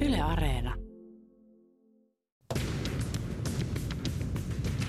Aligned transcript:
Yle 0.00 0.20
Areena. 0.20 0.74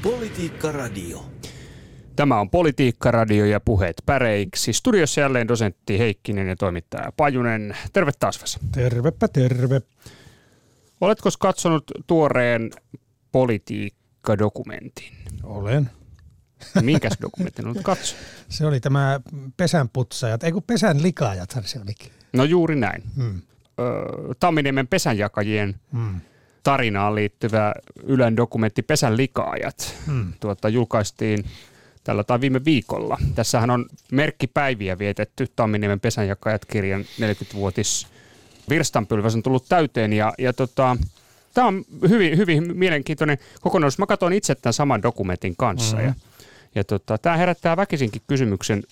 Politiikka 0.04 0.72
Radio. 0.72 1.26
Tämä 2.16 2.40
on 2.40 2.50
Politiikka 2.50 3.12
Radio 3.12 3.46
ja 3.46 3.60
puheet 3.60 3.96
päreiksi. 4.06 4.74
Studiossa 4.74 5.22
jälleen 5.22 5.48
dosentti 5.48 6.00
Heikkinen 6.00 6.48
ja 6.48 6.56
toimittaja 6.56 7.12
Pajunen. 7.18 7.78
Terve 7.94 8.12
taas 8.20 8.42
Vesa. 8.42 8.60
Tervepä 8.72 9.28
terve. 9.28 9.82
Oletko 11.02 11.30
katsonut 11.40 11.84
tuoreen 12.08 12.72
politiikkadokumentin? 13.32 15.14
Olen. 15.44 15.90
Minkäs 16.82 17.14
dokumentin 17.22 17.68
olet 17.68 17.84
katsonut? 17.84 18.26
Se 18.50 18.66
oli 18.66 18.80
tämä 18.80 19.20
pesänputsajat, 19.58 20.44
ei 20.44 20.52
kun 20.52 20.64
pesän 20.64 21.04
likaajathan 21.04 21.64
se 21.64 21.80
olikin. 21.80 22.12
No 22.34 22.44
juuri 22.44 22.76
näin. 22.76 23.04
Hmm. 23.16 23.42
Tamminiemen 24.40 24.88
pesänjakajien 24.88 25.76
Hmm. 25.94 26.22
tarinaan 26.64 27.16
liittyvä 27.16 27.74
Ylen 28.04 28.38
dokumentti 28.38 28.82
Pesän 28.82 29.18
likaajat 29.18 29.96
Hmm. 30.08 30.34
tuota, 30.40 30.70
julkaistiin 30.70 31.46
tällä 32.04 32.24
tai 32.24 32.42
viime 32.42 32.66
viikolla. 32.66 33.18
Tässähän 33.36 33.70
on 33.70 33.86
merkkipäiviä 34.12 34.98
vietetty 35.00 35.48
Tamminiemen 35.56 36.00
pesänjakajat-kirjan 36.00 37.06
40-vuotis 37.20 38.08
virstanpylväs 38.70 39.36
on 39.36 39.44
tullut 39.44 39.66
täyteen 39.70 40.14
ja, 40.14 40.34
ja 40.38 40.54
tota, 40.54 40.98
tämä 41.54 41.68
on 41.68 41.84
hyvin, 42.10 42.38
hyvin 42.38 42.78
mielenkiintoinen 42.78 43.38
kokonaisuus. 43.62 44.00
Mä 44.00 44.06
katsoin 44.06 44.34
itse 44.34 44.56
tämän 44.56 44.74
saman 44.74 45.04
dokumentin 45.04 45.56
kanssa 45.58 45.98
Mhm. 45.98 46.06
ja, 46.06 46.14
ja 46.76 46.84
tota, 46.84 47.18
tämä 47.18 47.38
herättää 47.38 47.78
väkisinkin 47.78 48.22
kysymyksen, 48.28 48.84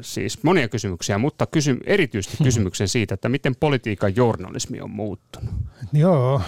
siis 0.00 0.42
monia 0.42 0.68
kysymyksiä, 0.68 1.18
mutta 1.18 1.46
kysy, 1.46 1.78
erityisesti 1.84 2.44
kysymyksen 2.44 2.88
siitä, 2.88 3.14
että 3.14 3.28
miten 3.28 3.56
politiikan 3.56 4.16
journalismi 4.16 4.80
on 4.80 4.90
muuttunut. 4.90 5.54
Joo, 5.92 6.42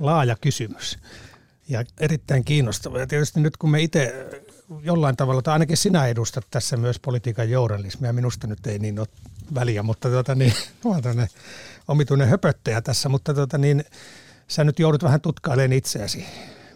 laaja 0.00 0.36
kysymys 0.40 0.98
ja 1.68 1.84
erittäin 2.00 2.44
kiinnostava. 2.44 2.98
Ja 2.98 3.06
tietysti 3.06 3.40
nyt 3.40 3.56
kun 3.56 3.70
me 3.70 3.82
itse 3.82 4.26
jollain 4.82 5.16
tavalla, 5.16 5.42
tai 5.42 5.52
ainakin 5.52 5.76
sinä 5.76 6.06
edustat 6.06 6.46
tässä 6.50 6.76
myös 6.76 6.98
politiikan 6.98 7.50
journalismia, 7.50 8.12
minusta 8.12 8.46
nyt 8.46 8.66
ei 8.66 8.78
niin 8.78 8.98
ole 8.98 9.08
väliä, 9.54 9.82
mutta 9.82 10.08
tuota 10.08 10.34
niin, 10.34 10.52
tämmöinen 11.02 11.28
omituinen 11.88 12.28
höpöttäjä 12.28 12.82
tässä, 12.82 13.08
mutta 13.08 13.34
tuota 13.34 13.58
niin, 13.58 13.84
sä 14.48 14.64
nyt 14.64 14.78
joudut 14.78 15.02
vähän 15.02 15.20
tutkailemaan 15.20 15.72
itseäsi 15.72 16.24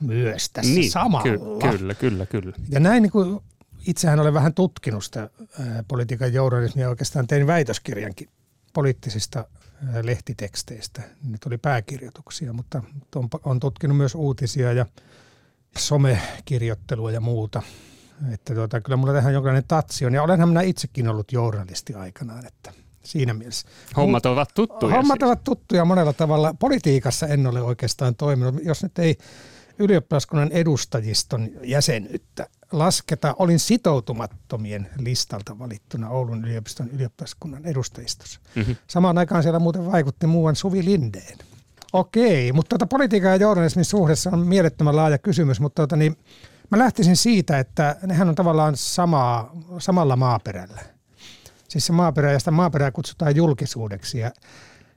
myös 0.01 0.51
tässä 0.51 0.75
niin, 0.75 0.91
samalla. 0.91 1.23
Ky- 1.23 1.71
kyllä, 1.71 1.95
kyllä, 1.95 2.27
kyllä. 2.27 2.53
Ja 2.69 2.81
näin 2.81 3.03
niin 3.03 3.13
kuin 3.13 3.41
itsehän 3.87 4.21
olen 4.21 4.35
vähän 4.35 4.55
tutkinut 4.55 5.05
sitä 5.05 5.31
politiikan 5.89 6.33
journalismia. 6.33 6.89
Oikeastaan 6.89 7.27
tein 7.27 7.47
väitöskirjankin 7.47 8.29
poliittisista 8.73 9.45
lehtiteksteistä. 10.03 11.03
Nyt 11.25 11.45
oli 11.47 11.59
pääkirjoituksia, 11.59 12.53
mutta 12.53 12.83
on, 13.15 13.29
on 13.45 13.61
tutkinut 13.61 13.97
myös 13.97 14.15
uutisia 14.15 14.73
ja 14.73 14.87
somekirjoittelua 15.79 17.11
ja 17.11 17.21
muuta. 17.21 17.63
Että 18.33 18.55
tuota, 18.55 18.81
kyllä 18.81 18.97
mulla 18.97 19.13
tähän 19.13 19.33
jonkinlainen 19.33 19.69
tatsi 19.69 20.07
on. 20.07 20.15
Ja 20.15 20.23
olenhan 20.23 20.49
minä 20.49 20.63
itsekin 20.63 21.09
ollut 21.09 21.33
journalisti 21.33 21.95
aikanaan, 21.95 22.47
että 22.47 22.73
siinä 23.03 23.35
mielessä. 23.35 23.69
Hommat 23.97 24.27
ovat 24.27 24.49
tuttuja. 24.55 24.95
Hommat 24.95 25.17
siis. 25.21 25.27
ovat 25.27 25.45
tuttuja 25.45 25.85
monella 25.85 26.13
tavalla. 26.13 26.55
Politiikassa 26.59 27.27
en 27.27 27.47
ole 27.47 27.63
oikeastaan 27.63 28.15
toiminut. 28.15 28.55
Jos 28.65 28.83
nyt 28.83 28.99
ei 28.99 29.17
ylioppilaskunnan 29.79 30.53
edustajiston 30.53 31.51
jäsenyyttä 31.63 32.47
lasketa, 32.73 33.35
olin 33.39 33.59
sitoutumattomien 33.59 34.89
listalta 34.99 35.59
valittuna 35.59 36.09
Oulun 36.09 36.45
yliopiston 36.45 36.89
ylioppilaskunnan 36.89 37.65
edustajistossa. 37.65 38.41
Mhm. 38.55 38.73
Samaan 38.87 39.19
aikaan 39.19 39.43
siellä 39.43 39.59
muuten 39.59 39.93
vaikutti 39.93 40.27
muuan 40.27 40.57
Suvi 40.57 40.85
Lindeen. 40.85 41.39
Okei, 41.93 42.53
mutta 42.53 42.69
tuota 42.69 42.87
politiikan 42.87 43.31
ja 43.31 43.37
journalismin 43.37 43.85
suhdessa 43.85 44.31
on 44.31 44.47
mielettömän 44.47 44.97
laaja 44.97 45.19
kysymys, 45.19 45.61
mutta 45.61 45.83
tuota, 45.83 45.97
niin, 45.97 46.17
mä 46.71 46.79
lähtisin 46.79 47.17
siitä, 47.17 47.59
että 47.59 47.97
nehän 48.03 48.29
on 48.29 48.35
tavallaan 48.35 48.77
samaa, 48.77 49.53
samalla 49.79 50.17
maaperällä. 50.17 50.81
Siis 51.69 51.87
se 51.87 51.93
maaperä 51.93 52.33
ja 52.33 52.39
sitä 52.39 52.51
maaperää 52.51 52.91
kutsutaan 52.91 53.37
julkisuudeksi 53.37 54.19
ja 54.19 54.31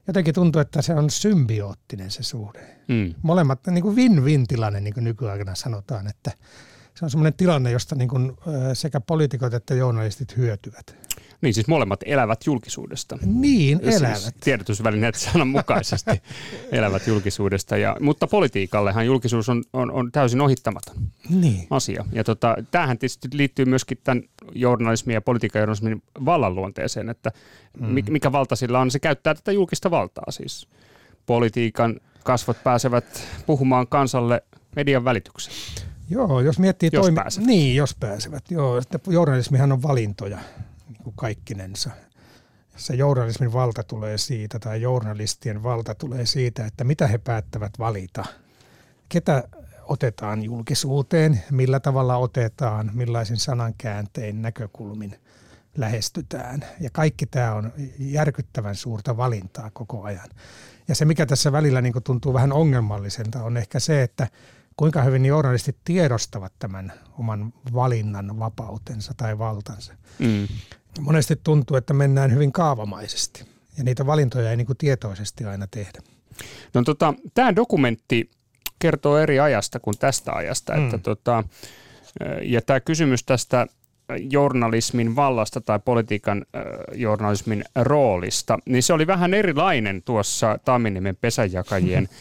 jotenkin 0.07 0.33
tuntuu, 0.33 0.61
että 0.61 0.81
se 0.81 0.93
on 0.93 1.09
symbioottinen 1.09 2.11
se 2.11 2.23
suhde. 2.23 2.77
Mm. 2.87 3.13
Molemmat, 3.21 3.67
niin 3.67 3.81
kuin 3.81 3.95
win-win 3.95 4.47
tilanne, 4.47 4.81
niin 4.81 4.93
kuin 4.93 5.03
nykyaikana 5.03 5.55
sanotaan, 5.55 6.07
että 6.07 6.31
se 6.95 7.05
on 7.05 7.11
semmoinen 7.11 7.33
tilanne, 7.33 7.71
josta 7.71 7.95
niin 7.95 8.09
kuin, 8.09 8.37
sekä 8.73 8.99
poliitikot 8.99 9.53
että 9.53 9.73
journalistit 9.73 10.37
hyötyvät. 10.37 10.95
Niin 11.41 11.53
siis 11.53 11.67
molemmat 11.67 11.99
elävät 12.05 12.39
julkisuudesta. 12.45 13.17
Niin, 13.25 13.79
elävät. 13.81 14.17
Siis 14.17 14.33
tiedotusvälineet 14.39 15.15
sananmukaisesti 15.15 16.11
elävät 16.71 17.07
julkisuudesta. 17.07 17.77
Ja, 17.77 17.95
mutta 17.99 18.27
politiikallehan 18.27 19.05
julkisuus 19.05 19.49
on, 19.49 19.63
on, 19.73 19.91
on 19.91 20.11
täysin 20.11 20.41
ohittamaton 20.41 20.95
Niin. 21.29 21.67
asia. 21.69 22.05
Ja 22.11 22.23
tota, 22.23 22.55
tämähän 22.71 22.97
tietysti 22.97 23.27
liittyy 23.33 23.65
myöskin 23.65 23.97
tämän 24.03 24.23
journalismin 24.53 25.13
ja 25.13 25.21
politiikan 25.21 25.59
journalismin 25.59 26.03
vallan 26.25 26.55
luonteeseen, 26.55 27.09
että 27.09 27.31
mm. 27.79 28.03
mikä 28.09 28.31
valta 28.31 28.55
sillä 28.55 28.79
on. 28.79 28.91
Se 28.91 28.99
käyttää 28.99 29.33
tätä 29.35 29.51
julkista 29.51 29.91
valtaa 29.91 30.31
siis. 30.31 30.67
Politiikan 31.25 31.99
kasvot 32.23 32.57
pääsevät 32.63 33.27
puhumaan 33.45 33.87
kansalle 33.87 34.43
median 34.75 35.05
välityksellä. 35.05 35.85
Joo, 36.09 36.41
jos 36.41 36.59
miettii 36.59 36.89
Jos 36.93 37.11
pääsevät. 37.15 37.47
Niin, 37.47 37.75
jos 37.75 37.95
pääsevät. 37.95 38.51
Joo, 38.51 38.77
että 38.77 38.99
journalismihan 39.07 39.71
on 39.71 39.83
valintoja 39.83 40.39
niin 40.89 41.03
kuin 41.03 41.13
kaikkinensa. 41.15 41.89
Se 42.75 42.95
journalismin 42.95 43.53
valta 43.53 43.83
tulee 43.83 44.17
siitä, 44.17 44.59
tai 44.59 44.81
journalistien 44.81 45.63
valta 45.63 45.95
tulee 45.95 46.25
siitä, 46.25 46.65
että 46.65 46.83
mitä 46.83 47.07
he 47.07 47.17
päättävät 47.17 47.79
valita. 47.79 48.25
Ketä 49.09 49.43
otetaan 49.83 50.43
julkisuuteen, 50.43 51.43
millä 51.51 51.79
tavalla 51.79 52.17
otetaan, 52.17 52.91
millaisin 52.93 53.37
sanankääntein, 53.37 54.41
näkökulmin 54.41 55.19
lähestytään. 55.77 56.65
Ja 56.79 56.89
kaikki 56.89 57.25
tämä 57.25 57.53
on 57.53 57.73
järkyttävän 57.99 58.75
suurta 58.75 59.17
valintaa 59.17 59.69
koko 59.73 60.03
ajan. 60.03 60.29
Ja 60.87 60.95
se, 60.95 61.05
mikä 61.05 61.25
tässä 61.25 61.51
välillä 61.51 61.81
niin 61.81 61.93
tuntuu 62.03 62.33
vähän 62.33 62.53
ongelmalliselta, 62.53 63.43
on 63.43 63.57
ehkä 63.57 63.79
se, 63.79 64.03
että 64.03 64.27
kuinka 64.77 65.01
hyvin 65.01 65.25
journalistit 65.25 65.77
tiedostavat 65.83 66.53
tämän 66.59 66.93
oman 67.19 67.53
valinnan 67.73 68.39
vapautensa 68.39 69.13
tai 69.17 69.37
valtansa. 69.37 69.93
Mm. 70.19 70.47
Monesti 70.99 71.35
tuntuu, 71.35 71.77
että 71.77 71.93
mennään 71.93 72.31
hyvin 72.31 72.51
kaavamaisesti 72.51 73.45
ja 73.77 73.83
niitä 73.83 74.05
valintoja 74.05 74.49
ei 74.49 74.57
niin 74.57 74.67
kuin 74.67 74.77
tietoisesti 74.77 75.45
aina 75.45 75.67
tehdä. 75.67 76.01
No 76.73 76.83
tota, 76.83 77.13
tämä 77.33 77.55
dokumentti 77.55 78.31
kertoo 78.79 79.17
eri 79.17 79.39
ajasta 79.39 79.79
kuin 79.79 79.97
tästä 79.97 80.33
ajasta. 80.33 80.73
Mm. 80.73 80.85
Että 80.85 80.97
tota, 80.97 81.43
ja 82.41 82.61
tämä 82.61 82.79
kysymys 82.79 83.23
tästä 83.23 83.67
journalismin 84.29 85.15
vallasta 85.15 85.61
tai 85.61 85.79
politiikan 85.85 86.45
äh, 86.55 86.63
journalismin 86.93 87.65
roolista, 87.75 88.59
niin 88.65 88.83
se 88.83 88.93
oli 88.93 89.07
vähän 89.07 89.33
erilainen 89.33 90.01
tuossa 90.03 90.59
Tamminiemen 90.65 91.15
pesänjakajien 91.15 92.09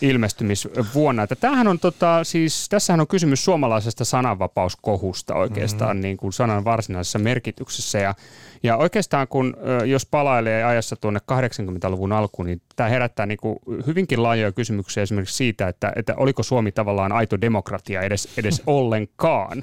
ilmestymisvuonna. 0.00 1.22
Että 1.22 1.36
tämähän 1.36 1.68
on 1.68 1.78
tota, 1.78 2.24
siis, 2.24 2.68
tässähän 2.68 3.00
on 3.00 3.06
kysymys 3.06 3.44
suomalaisesta 3.44 4.04
sananvapauskohusta 4.04 5.34
oikeastaan 5.34 5.96
mm-hmm. 5.96 6.02
niin 6.02 6.16
kuin 6.16 6.32
sanan 6.32 6.64
varsinaisessa 6.64 7.18
merkityksessä. 7.18 7.98
Ja, 7.98 8.14
ja 8.62 8.76
oikeastaan 8.76 9.28
kun, 9.28 9.56
jos 9.86 10.06
palailee 10.06 10.64
ajassa 10.64 10.96
tuonne 10.96 11.20
80-luvun 11.32 12.12
alkuun, 12.12 12.46
niin 12.46 12.62
tämä 12.76 12.88
herättää 12.88 13.26
niin 13.26 13.38
kuin 13.38 13.58
hyvinkin 13.86 14.22
laajoja 14.22 14.52
kysymyksiä 14.52 15.02
esimerkiksi 15.02 15.36
siitä, 15.36 15.68
että, 15.68 15.92
että 15.96 16.14
oliko 16.16 16.42
Suomi 16.42 16.72
tavallaan 16.72 17.12
aito 17.12 17.40
demokratia 17.40 18.02
edes, 18.02 18.28
edes 18.38 18.62
ollenkaan, 18.66 19.62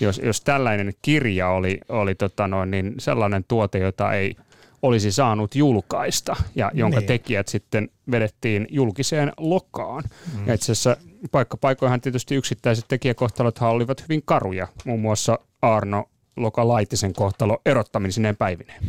jos, 0.00 0.20
jos 0.24 0.40
tällainen 0.40 0.92
kirja 1.02 1.48
oli, 1.48 1.80
oli 1.88 2.14
tota 2.14 2.48
noin, 2.48 2.70
niin 2.70 2.94
sellainen 2.98 3.44
tuote, 3.48 3.78
jota 3.78 4.12
ei 4.12 4.36
olisi 4.82 5.12
saanut 5.12 5.54
julkaista 5.54 6.36
ja 6.54 6.70
jonka 6.74 6.98
Niin. 6.98 7.06
tekijät 7.06 7.48
sitten 7.48 7.88
vedettiin 8.10 8.66
julkiseen 8.70 9.32
lokaan. 9.36 10.04
Mm. 10.36 10.46
Ja 10.46 10.54
itse 10.54 10.72
asiassa 10.72 10.96
paikkapaikoinhan 11.30 12.00
tietysti 12.00 12.34
yksittäiset 12.34 12.84
tekijäkohtalothan 12.88 13.70
olivat 13.70 14.02
hyvin 14.02 14.22
karuja, 14.24 14.68
muun 14.84 15.00
muassa 15.00 15.38
Arno 15.62 16.08
Loka-Laitisen 16.36 17.12
kohtalo 17.12 17.58
erottaminen 17.66 18.36
päivineen. 18.36 18.82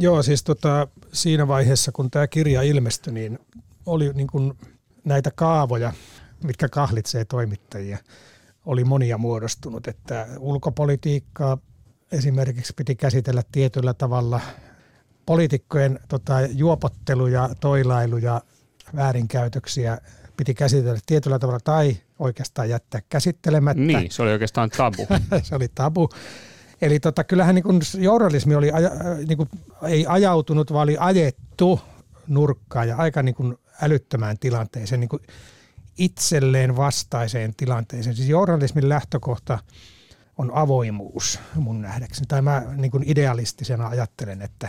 Joo, 0.00 0.22
siis 0.22 0.42
tota, 0.44 0.88
siinä 1.12 1.48
vaiheessa, 1.48 1.92
kun 1.92 2.10
tämä 2.10 2.26
kirja 2.26 2.62
ilmestyi, 2.62 3.12
niin 3.12 3.38
oli 3.86 4.12
niin 4.14 4.26
kuin 4.26 4.52
näitä 5.04 5.30
kaavoja, 5.30 5.92
mitkä 6.44 6.68
kahlitsee 6.68 7.24
toimittajia, 7.24 7.98
oli 8.66 8.84
monia 8.84 9.18
muodostunut, 9.18 9.88
että 9.88 10.26
ulkopolitiikkaa 10.38 11.58
esimerkiksi 12.12 12.72
piti 12.76 12.94
käsitellä 12.94 13.42
tietyllä 13.52 13.94
tavalla, 13.94 14.40
poliitikkojen 15.28 15.98
tota, 16.08 16.40
juopotteluja, 16.40 17.50
toilailuja, 17.60 18.40
väärinkäytöksiä 18.96 19.98
piti 20.36 20.54
käsitellä 20.54 20.98
tietyllä 21.06 21.38
tavalla 21.38 21.60
tai 21.64 21.96
oikeastaan 22.18 22.68
jättää 22.68 23.00
käsittelemättä. 23.08 23.82
Niin, 23.82 24.10
se 24.10 24.22
oli 24.22 24.30
oikeastaan 24.30 24.70
tabu. 24.70 25.06
se 25.42 25.54
oli 25.54 25.68
tabu. 25.74 26.08
Eli 26.82 27.00
tota, 27.00 27.24
kyllähän 27.24 27.54
niin 27.54 27.64
journalismi 27.98 28.54
oli, 28.54 28.70
aja, 28.70 28.90
niin 29.28 29.36
kuin, 29.36 29.48
ei 29.82 30.06
ajautunut, 30.08 30.72
vaan 30.72 30.82
oli 30.82 30.96
ajettu 31.00 31.80
nurkkaan 32.28 32.88
ja 32.88 32.96
aika 32.96 33.22
niin 33.22 33.34
kuin 33.34 33.56
älyttömään 33.82 34.38
tilanteeseen, 34.38 35.00
niin 35.00 35.08
kuin 35.08 35.22
itselleen 35.98 36.76
vastaiseen 36.76 37.54
tilanteeseen. 37.56 38.16
Siis 38.16 38.28
journalismin 38.28 38.88
lähtökohta 38.88 39.58
on 40.38 40.50
avoimuus 40.54 41.40
mun 41.54 41.82
nähdäkseni. 41.82 42.26
Tai 42.26 42.42
mä 42.42 42.62
niin 42.76 42.90
kuin 42.90 43.04
idealistisena 43.06 43.88
ajattelen, 43.88 44.42
että 44.42 44.68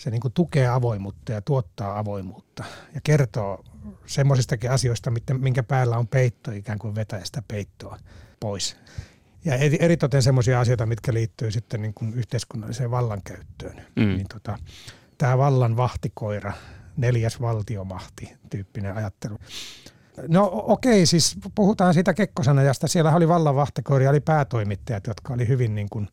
se 0.00 0.10
niin 0.10 0.20
kuin 0.20 0.32
tukee 0.32 0.68
avoimuutta 0.68 1.32
ja 1.32 1.42
tuottaa 1.42 1.98
avoimuutta 1.98 2.64
ja 2.94 3.00
kertoo 3.04 3.64
semmoisistakin 4.06 4.70
asioista, 4.70 5.12
minkä 5.38 5.62
päällä 5.62 5.98
on 5.98 6.08
peitto, 6.08 6.52
ikään 6.52 6.78
kuin 6.78 6.94
vetää 6.94 7.20
sitä 7.24 7.42
peittoa 7.48 7.98
pois. 8.40 8.76
Ja 9.44 9.54
eritoten 9.54 10.22
semmoisia 10.22 10.60
asioita, 10.60 10.86
mitkä 10.86 11.14
liittyy 11.14 11.50
sitten 11.50 11.82
niin 11.82 11.94
kuin 11.94 12.14
yhteiskunnalliseen 12.14 12.90
vallankäyttöön. 12.90 13.76
Mm. 13.96 14.06
Niin 14.06 14.26
tota, 14.32 14.58
tämä 15.18 15.38
vallan 15.38 15.76
vahtikoira, 15.76 16.52
neljäs 16.96 17.40
valtiomahti 17.40 18.32
tyyppinen 18.50 18.96
ajattelu. 18.96 19.38
No 20.28 20.50
okei, 20.52 21.06
siis 21.06 21.38
puhutaan 21.54 21.94
siitä 21.94 22.14
Kekkosen 22.14 22.58
ajasta. 22.58 22.88
Siellä 22.88 23.14
oli 23.14 23.28
vallan 23.28 23.54
vahtikoira, 23.54 24.10
oli 24.10 24.20
päätoimittajat, 24.20 25.06
jotka 25.06 25.34
oli 25.34 25.48
hyvin 25.48 25.74
niin 25.74 25.88
kuin 25.90 26.08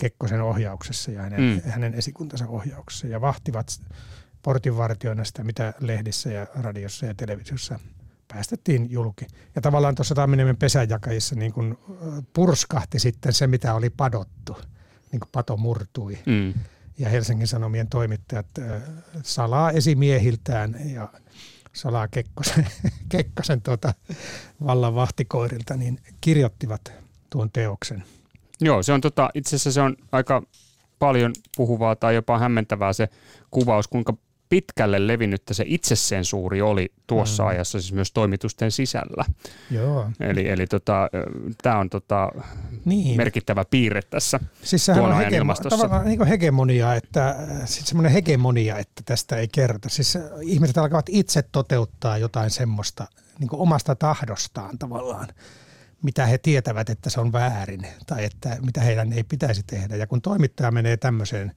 Kekkosen 0.00 0.42
ohjauksessa 0.42 1.10
ja 1.10 1.22
hänen, 1.22 1.40
mm. 1.40 1.70
hänen 1.70 1.94
esikuntansa 1.94 2.46
ohjauksessa 2.46 3.06
ja 3.06 3.20
vahtivat 3.20 3.80
portinvartioina 4.42 5.24
sitä, 5.24 5.44
mitä 5.44 5.74
lehdissä 5.80 6.30
ja 6.30 6.46
radiossa 6.54 7.06
ja 7.06 7.14
televisiossa 7.14 7.80
päästettiin 8.28 8.90
julki. 8.90 9.26
Ja 9.54 9.62
tavallaan 9.62 9.94
tuossa 9.94 10.14
Tamminiemen 10.14 10.56
pesänjakajissa 10.56 11.34
niin 11.34 11.52
kuin 11.52 11.78
purskahti 12.32 12.98
sitten 12.98 13.32
se, 13.32 13.46
mitä 13.46 13.74
oli 13.74 13.90
padottu. 13.90 14.56
Niin 15.12 15.20
kuin 15.20 15.30
pato 15.32 15.56
murtui. 15.56 16.18
Mm. 16.26 16.54
Ja 16.98 17.08
Helsingin 17.08 17.46
Sanomien 17.46 17.88
toimittajat 17.88 18.46
salaa 19.22 19.70
esimiehiltään 19.70 20.76
ja 20.84 21.08
salaa 21.72 22.08
Kekkosen, 22.08 22.66
Kekkosen 23.08 23.62
tuota, 23.62 23.94
vallan 24.66 24.94
vahtikoirilta, 24.94 25.76
niin 25.76 26.00
kirjoittivat 26.20 26.92
tuon 27.30 27.50
teoksen. 27.50 28.04
Joo, 28.60 28.82
se 28.82 28.92
on 28.92 29.00
tota, 29.00 29.30
itse 29.34 29.56
asiassa 29.56 29.72
se 29.72 29.80
on 29.80 29.96
aika 30.12 30.42
paljon 30.98 31.32
puhuvaa 31.56 31.96
tai 31.96 32.14
jopa 32.14 32.38
hämmentävää 32.38 32.92
se 32.92 33.08
kuvaus, 33.50 33.88
kuinka 33.88 34.14
pitkälle 34.48 35.06
levinnyttä 35.06 35.54
se 35.54 35.64
itsesensuuri 35.66 36.62
oli 36.62 36.92
tuossa 37.06 37.42
mm. 37.42 37.48
ajassa, 37.48 37.80
siis 37.80 37.92
myös 37.92 38.12
toimitusten 38.12 38.70
sisällä. 38.70 39.24
Joo. 39.70 40.10
Eli, 40.20 40.48
eli 40.48 40.66
tota, 40.66 41.08
tämä 41.62 41.78
on 41.78 41.90
tota 41.90 42.32
niin. 42.84 43.16
merkittävä 43.16 43.64
piirre 43.64 44.02
tässä 44.02 44.40
siis 44.62 44.86
tuon 44.86 45.12
on 45.12 45.22
hegemo- 45.24 45.68
Tavallaan 45.68 46.06
niin 46.06 46.18
kuin 46.18 46.28
hegemonia, 46.28 46.94
että, 46.94 47.36
siis 47.64 47.86
semmoinen 47.86 48.12
hegemonia, 48.12 48.78
että 48.78 49.02
tästä 49.04 49.36
ei 49.36 49.48
kerrota. 49.48 49.88
Siis 49.88 50.18
ihmiset 50.42 50.78
alkavat 50.78 51.06
itse 51.08 51.42
toteuttaa 51.42 52.18
jotain 52.18 52.50
semmoista 52.50 53.06
niin 53.38 53.48
kuin 53.48 53.60
omasta 53.60 53.94
tahdostaan 53.94 54.78
tavallaan 54.78 55.28
mitä 56.02 56.26
he 56.26 56.38
tietävät, 56.38 56.90
että 56.90 57.10
se 57.10 57.20
on 57.20 57.32
väärin 57.32 57.86
tai 58.06 58.24
että 58.24 58.56
mitä 58.66 58.80
heidän 58.80 59.12
ei 59.12 59.24
pitäisi 59.24 59.62
tehdä. 59.62 59.96
Ja 59.96 60.06
kun 60.06 60.22
toimittaja 60.22 60.70
menee 60.70 60.96
tämmöiseen, 60.96 61.52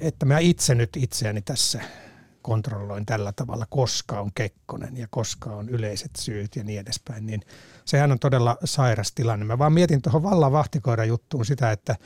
että 0.00 0.26
mä 0.26 0.38
itse 0.38 0.74
nyt 0.74 0.96
itseäni 0.96 1.42
tässä 1.42 1.80
kontrolloin 2.42 3.06
tällä 3.06 3.32
tavalla, 3.32 3.66
koska 3.70 4.20
on 4.20 4.30
Kekkonen 4.34 4.96
ja 4.96 5.06
koska 5.10 5.50
on 5.50 5.68
yleiset 5.68 6.10
syyt 6.16 6.56
ja 6.56 6.64
niin 6.64 6.80
edespäin, 6.80 7.26
niin 7.26 7.40
sehän 7.84 8.12
on 8.12 8.18
todella 8.18 8.56
sairas 8.64 9.12
tilanne. 9.12 9.44
Mä 9.44 9.58
vaan 9.58 9.72
mietin 9.72 10.02
tuohon 10.02 10.22
vallan 10.22 10.52
vahtikoiran 10.52 11.08
juttuun 11.08 11.46
sitä, 11.46 11.72
että 11.72 11.96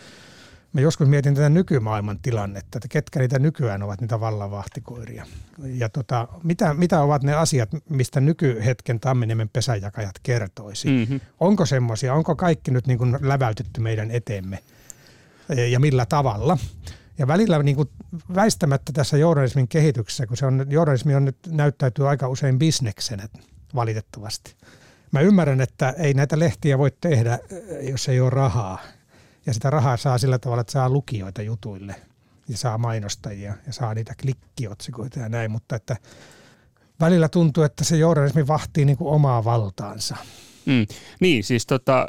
mä 0.73 0.81
joskus 0.81 1.09
mietin 1.09 1.35
tätä 1.35 1.49
nykymaailman 1.49 2.19
tilannetta, 2.19 2.79
että 2.79 2.89
ketkä 2.89 3.19
niitä 3.19 3.39
nykyään 3.39 3.83
ovat 3.83 4.01
niitä 4.01 4.21
vallan 4.21 4.51
vahtikoiria. 4.51 5.27
Ja 5.63 5.89
tota, 5.89 6.29
mitä, 6.43 6.75
mitä 6.75 7.01
ovat 7.01 7.23
ne 7.23 7.35
asiat, 7.35 7.69
mistä 7.89 8.21
nykyhetken 8.21 9.01
Tamminiemen 9.01 9.49
pesänjakajat 9.49 10.15
kertoisi? 10.23 10.89
Mm-hmm. 10.89 11.21
Onko 11.41 11.67
semmoisia, 11.67 12.15
onko 12.15 12.37
kaikki 12.37 12.71
nyt 12.71 12.87
niin 12.87 12.99
kuin 12.99 13.17
läväytetty 13.21 13.81
meidän 13.81 14.11
eteemme 14.11 14.59
ja 15.71 15.81
millä 15.81 16.07
tavalla? 16.07 16.59
Ja 17.19 17.27
välillä 17.27 17.63
niin 17.63 17.77
kuin 17.77 17.89
väistämättä 18.35 18.93
tässä 18.93 19.17
journalismin 19.17 19.69
kehityksessä, 19.69 20.27
kun 20.27 20.37
se 20.37 20.47
on, 20.47 20.67
journalismi 20.69 21.15
on 21.15 21.25
nyt 21.25 21.37
näyttäytyy 21.47 22.09
aika 22.09 22.29
usein 22.29 22.59
bisneksenä 22.59 23.29
valitettavasti. 23.75 24.55
Mä 25.13 25.21
ymmärrän, 25.21 25.61
että 25.61 25.95
ei 25.99 26.15
näitä 26.15 26.39
lehtiä 26.39 26.79
voi 26.79 26.91
tehdä, 27.01 27.39
jos 27.81 28.09
ei 28.09 28.21
ole 28.21 28.31
rahaa. 28.31 28.79
Ja 29.49 29.55
sitä 29.55 29.71
rahaa 29.71 29.97
saa 29.97 30.19
sillä 30.19 30.39
tavalla, 30.39 30.61
että 30.61 30.73
saa 30.73 30.91
lukijoita 30.91 31.43
jutuille 31.43 31.95
ja 32.49 32.57
saa 32.57 32.79
mainostajia 32.79 33.55
ja 33.67 33.73
saa 33.73 33.95
niitä 33.95 34.15
klikkiotsikoita 34.23 35.19
ja 35.19 35.29
näin, 35.29 35.51
mutta 35.51 35.77
että 35.77 35.97
välillä 37.01 37.29
tuntuu, 37.29 37.65
että 37.65 37.85
se 37.85 37.97
journalismi 37.97 38.47
vahtii 38.47 38.85
niin 38.85 38.99
kuin 38.99 39.15
omaa 39.15 39.45
valtaansa. 39.45 40.17
Mm. 40.67 40.87
Niin, 41.21 41.45
siis 41.45 41.67
tota, 41.67 42.07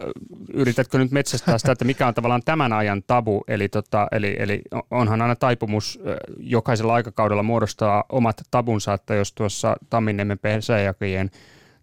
yritätkö 0.53 0.97
nyt 0.97 1.12
metsästää 1.12 1.57
sitä, 1.57 1.71
että 1.71 1.86
mikä 1.86 2.07
on 2.07 2.13
tavallaan 2.13 2.44
tämän 2.45 2.74
ajan 2.74 3.03
tabu, 3.07 3.44
eli, 3.47 3.69
tota, 3.69 4.07
eli, 4.12 4.36
eli 4.39 4.62
onhan 4.91 5.21
aina 5.21 5.36
taipumus 5.36 6.00
jokaisella 6.39 6.94
aikakaudella 6.94 7.44
muodostaa 7.44 8.03
omat 8.09 8.41
tabunsa, 8.51 8.94
että 8.94 9.15
jos 9.15 9.33
tuossa 9.33 9.75
Tamminiemen 9.89 10.39
pesäjakajien 10.39 11.31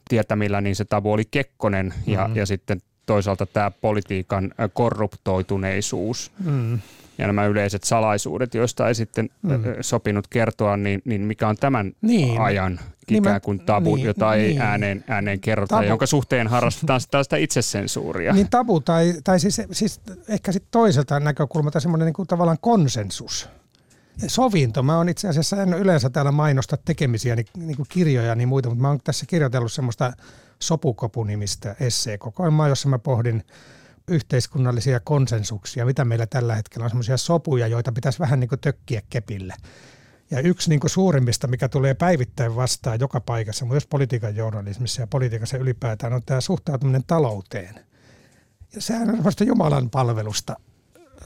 tietämillä, 0.08 0.60
niin 0.60 0.76
se 0.76 0.84
tabu 0.84 1.12
oli 1.12 1.24
Kekkonen 1.30 1.94
ja, 2.06 2.20
mm-hmm. 2.20 2.36
ja 2.36 2.46
sitten 2.46 2.80
toisaalta 3.06 3.46
tämä 3.46 3.70
politiikan 3.70 4.52
korruptoituneisuus. 4.74 6.32
Mm 6.44 6.78
ja 7.18 7.26
nämä 7.26 7.46
yleiset 7.46 7.84
salaisuudet, 7.84 8.54
joista 8.54 8.88
ei 8.88 8.94
sitten 8.94 9.30
mm. 9.42 9.62
sopinut 9.80 10.26
kertoa, 10.26 10.76
niin, 10.76 11.02
niin 11.04 11.20
mikä 11.20 11.48
on 11.48 11.56
tämän 11.56 11.92
niin. 12.00 12.40
ajan 12.40 12.80
ikään 13.08 13.40
kuin 13.40 13.60
tabu, 13.60 13.96
niin, 13.96 14.06
jota 14.06 14.30
niin. 14.30 14.40
ei 14.44 14.58
ääneen, 14.58 15.04
ääneen 15.08 15.40
kerrota, 15.40 15.76
tabu. 15.76 15.88
jonka 15.88 16.06
suhteen 16.06 16.46
harrastetaan 16.46 17.00
sitä, 17.00 17.22
sitä 17.22 17.36
itsesensuuria. 17.36 18.32
Niin 18.32 18.50
tabu, 18.50 18.80
tai, 18.80 19.14
tai 19.24 19.40
siis, 19.40 19.62
siis 19.72 20.00
ehkä 20.28 20.52
sitten 20.52 20.68
toiselta 20.70 21.20
näkökulmalta 21.20 21.80
semmoinen 21.80 22.12
niin 22.16 22.26
tavallaan 22.26 22.58
konsensus. 22.60 23.48
Sovinto. 24.26 24.82
Mä 24.82 24.96
oon 24.96 25.08
itse 25.08 25.28
asiassa, 25.28 25.62
en 25.62 25.74
yleensä 25.74 26.10
täällä 26.10 26.32
mainosta 26.32 26.76
tekemisiä, 26.76 27.36
niin, 27.36 27.46
niin 27.56 27.76
kuin 27.76 27.86
kirjoja 27.88 28.34
niin 28.34 28.48
muita, 28.48 28.68
mutta 28.68 28.82
mä 28.82 28.88
oon 28.88 28.98
tässä 29.04 29.26
kirjoitellut 29.26 29.72
semmoista 29.72 30.12
sopukopunimistä 30.62 31.76
esseekokoelmaa, 31.80 32.68
jossa 32.68 32.88
mä 32.88 32.98
pohdin 32.98 33.44
yhteiskunnallisia 34.08 35.00
konsensuksia, 35.00 35.86
mitä 35.86 36.04
meillä 36.04 36.26
tällä 36.26 36.54
hetkellä 36.54 36.84
on 36.84 36.90
semmoisia 36.90 37.16
sopuja, 37.16 37.66
joita 37.66 37.92
pitäisi 37.92 38.18
vähän 38.18 38.40
niin 38.40 38.48
kuin 38.48 38.60
tökkiä 38.60 39.02
kepille. 39.10 39.54
Ja 40.30 40.40
yksi 40.40 40.68
niin 40.68 40.80
kuin 40.80 40.90
suurimmista, 40.90 41.46
mikä 41.46 41.68
tulee 41.68 41.94
päivittäin 41.94 42.56
vastaan 42.56 43.00
joka 43.00 43.20
paikassa, 43.20 43.64
myös 43.64 43.86
politiikan 43.86 44.36
journalismissa 44.36 45.02
ja 45.02 45.06
politiikassa 45.06 45.56
ylipäätään, 45.56 46.12
on 46.12 46.22
tämä 46.26 46.40
suhtautuminen 46.40 47.04
talouteen. 47.06 47.75
Ja 48.75 48.80
sehän 48.80 49.08
on 49.08 49.14
semmoista 49.14 49.44
Jumalan 49.44 49.90
palvelusta 49.90 50.56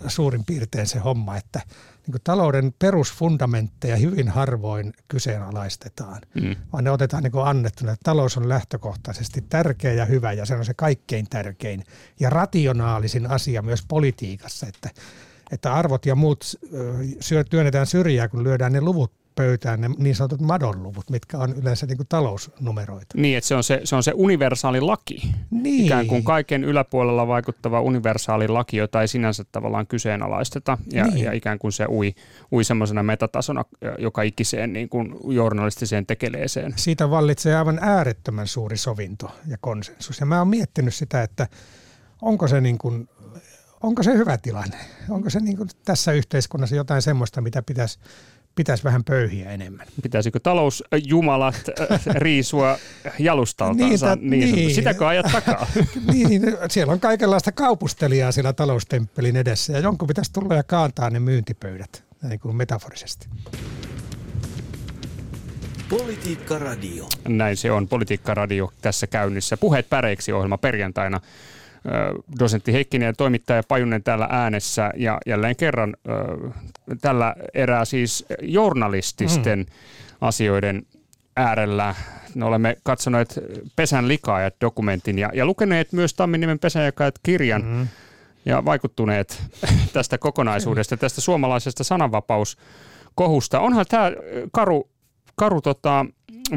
suurin 0.08 0.44
piirtein 0.44 0.86
se 0.86 0.98
homma, 0.98 1.36
että 1.36 1.60
niin 2.10 2.22
kuin 2.22 2.24
talouden 2.24 2.74
perusfundamentteja 2.78 3.96
hyvin 3.96 4.28
harvoin 4.28 4.92
kyseenalaistetaan, 5.08 6.20
mm. 6.34 6.56
vaan 6.72 6.84
ne 6.84 6.90
otetaan 6.90 7.22
niin 7.22 7.32
annettuna. 7.44 7.92
Että 7.92 8.04
talous 8.04 8.36
on 8.36 8.48
lähtökohtaisesti 8.48 9.44
tärkeä 9.48 9.92
ja 9.92 10.04
hyvä 10.04 10.32
ja 10.32 10.46
se 10.46 10.54
on 10.54 10.64
se 10.64 10.74
kaikkein 10.74 11.26
tärkein 11.30 11.84
ja 12.20 12.30
rationaalisin 12.30 13.30
asia 13.30 13.62
myös 13.62 13.84
politiikassa, 13.88 14.66
että, 14.66 14.90
että 15.52 15.74
arvot 15.74 16.06
ja 16.06 16.14
muut 16.14 16.44
työnnetään 17.50 17.86
syrjään, 17.86 18.30
kun 18.30 18.44
lyödään 18.44 18.72
ne 18.72 18.80
luvut 18.80 19.19
pöytään 19.40 19.80
ne 19.80 19.90
niin 19.98 20.14
sanotut 20.14 20.40
madonluvut, 20.40 21.10
mitkä 21.10 21.38
on 21.38 21.52
yleensä 21.52 21.86
niin 21.86 21.96
kuin 21.96 22.06
talousnumeroita. 22.08 23.14
Niin, 23.16 23.38
että 23.38 23.48
se 23.48 23.54
on 23.54 23.64
se, 23.64 23.80
se 23.84 23.96
on 23.96 24.02
se 24.02 24.12
universaali 24.14 24.80
laki. 24.80 25.34
Niin. 25.50 25.84
Ikään 25.84 26.06
kuin 26.06 26.24
kaiken 26.24 26.64
yläpuolella 26.64 27.26
vaikuttava 27.26 27.80
universaali 27.80 28.48
laki, 28.48 28.76
jota 28.76 29.00
ei 29.00 29.08
sinänsä 29.08 29.44
tavallaan 29.52 29.86
kyseenalaisteta. 29.86 30.78
Ja, 30.92 31.04
niin. 31.04 31.24
ja 31.24 31.32
ikään 31.32 31.58
kuin 31.58 31.72
se 31.72 31.86
ui, 31.88 32.14
ui 32.52 32.64
semmoisena 32.64 33.02
metatasona 33.02 33.64
joka 33.98 34.22
ikiseen 34.22 34.72
niin 34.72 34.88
kuin 34.88 35.14
journalistiseen 35.24 36.06
tekeleeseen. 36.06 36.72
Siitä 36.76 37.10
vallitsee 37.10 37.56
aivan 37.56 37.78
äärettömän 37.82 38.46
suuri 38.46 38.76
sovinto 38.76 39.30
ja 39.46 39.56
konsensus. 39.60 40.20
Ja 40.20 40.26
mä 40.26 40.38
oon 40.38 40.48
miettinyt 40.48 40.94
sitä, 40.94 41.22
että 41.22 41.46
onko 42.22 42.48
se 42.48 42.60
niin 42.60 42.78
kuin 42.78 43.08
onko 43.82 44.02
se 44.02 44.12
hyvä 44.12 44.38
tilanne? 44.38 44.76
Onko 45.08 45.30
se 45.30 45.40
niin 45.40 45.56
kuin 45.56 45.68
tässä 45.84 46.12
yhteiskunnassa 46.12 46.76
jotain 46.76 47.02
semmoista, 47.02 47.40
mitä 47.40 47.62
pitäisi 47.62 47.98
pitäisi 48.54 48.84
vähän 48.84 49.04
pöyhiä 49.04 49.50
enemmän. 49.50 49.86
Pitäisikö 50.02 50.40
talousjumalat 50.42 51.54
äh, 51.90 52.00
riisua 52.06 52.78
jalustaltansa? 53.18 54.16
niin, 54.16 54.30
niin, 54.30 54.54
niin. 54.54 54.74
Sitäkö 54.74 55.08
ajat 55.08 55.26
takaa? 55.32 55.66
niin, 56.12 56.42
siellä 56.70 56.92
on 56.92 57.00
kaikenlaista 57.00 57.52
kaupustelijaa 57.52 58.32
siellä 58.32 58.52
taloustemppelin 58.52 59.36
edessä 59.36 59.72
ja 59.72 59.78
jonkun 59.78 60.08
pitäisi 60.08 60.32
tulla 60.32 60.54
ja 60.54 60.62
kaantaa 60.62 61.10
ne 61.10 61.20
myyntipöydät, 61.20 62.04
niin 62.22 62.40
kuin 62.40 62.56
metaforisesti. 62.56 63.28
Politiikka 65.88 66.58
Radio. 66.58 67.08
Näin 67.28 67.56
se 67.56 67.72
on, 67.72 67.88
Politiikka 67.88 68.34
Radio 68.34 68.72
tässä 68.82 69.06
käynnissä. 69.06 69.56
Puheet 69.56 69.88
päreiksi 69.90 70.32
ohjelma 70.32 70.58
perjantaina 70.58 71.20
dosentti 72.38 72.72
Heikkinen 72.72 73.06
ja 73.06 73.12
toimittaja 73.12 73.62
Pajunen 73.68 74.02
täällä 74.02 74.28
äänessä 74.30 74.90
ja 74.96 75.18
jälleen 75.26 75.56
kerran 75.56 75.96
tällä 77.00 77.34
erää 77.54 77.84
siis 77.84 78.26
journalististen 78.42 79.58
mm. 79.58 79.66
asioiden 80.20 80.86
äärellä. 81.36 81.94
Me 82.34 82.44
olemme 82.44 82.76
katsoneet 82.82 83.40
Pesän 83.76 84.08
likaajat 84.08 84.54
dokumentin 84.60 85.18
ja, 85.18 85.30
ja 85.34 85.46
lukeneet 85.46 85.92
myös 85.92 86.14
Tamminiemen 86.14 86.58
pesänjakajat 86.58 87.14
kirjan 87.22 87.64
mm. 87.64 87.88
ja 88.44 88.64
vaikuttuneet 88.64 89.42
tästä 89.92 90.18
kokonaisuudesta, 90.18 90.96
tästä 90.96 91.20
suomalaisesta 91.20 91.84
sananvapauskohusta. 91.84 93.60
Onhan 93.60 93.86
tämä 93.88 94.12
karu, 94.52 94.90
karu 95.36 95.60
tota, 95.60 96.06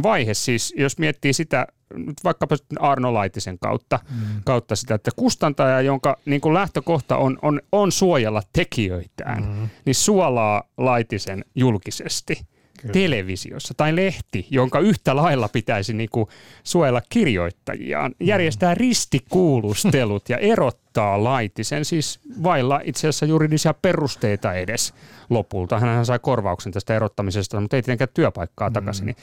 vaihe 0.04 0.34
siis, 0.34 0.74
jos 0.78 0.98
miettii 0.98 1.34
sitä 1.34 1.68
nyt 1.96 2.24
vaikkapa 2.24 2.56
Arno 2.80 3.14
Laitisen 3.14 3.60
kautta, 3.60 4.00
mm. 4.10 4.42
kautta 4.46 4.76
sitä, 4.76 4.96
että 4.96 5.12
kustantaja, 5.16 5.82
jonka 5.82 6.18
niin 6.26 6.42
kuin 6.42 6.54
lähtökohta 6.54 7.18
on, 7.18 7.40
on, 7.42 7.62
on 7.72 7.92
suojella 7.92 8.42
tekijöitään, 8.54 9.44
mm. 9.44 9.70
niin 9.86 9.96
suolaa 9.96 10.64
Laitisen 10.78 11.46
julkisesti. 11.56 12.36
Kyllä. 12.82 12.94
televisiossa 12.94 13.74
tai 13.78 13.96
lehti, 13.96 14.48
jonka 14.50 14.80
yhtä 14.80 15.16
lailla 15.16 15.50
pitäisi 15.50 15.94
niin 15.94 16.10
kuin 16.12 16.28
suojella 16.64 17.02
kirjoittajiaan, 17.10 18.12
mm. 18.12 18.28
järjestää 18.28 18.76
ristikuulustelut 18.76 20.30
ja 20.30 20.38
erottaa 20.38 21.24
laitisen, 21.24 21.86
siis 21.86 22.20
vailla 22.44 22.82
itse 22.84 23.00
asiassa 23.00 23.26
juridisia 23.26 23.74
perusteita 23.74 24.54
edes 24.54 24.94
lopulta. 25.30 25.80
Hän 25.80 26.06
sai 26.06 26.20
korvauksen 26.20 26.72
tästä 26.72 26.96
erottamisesta, 26.96 27.62
mutta 27.62 27.76
ei 27.76 27.82
tietenkään 27.82 28.10
työpaikkaa 28.14 28.70
mm. 28.70 28.74
takaisin. 28.74 29.06
Niin 29.06 29.18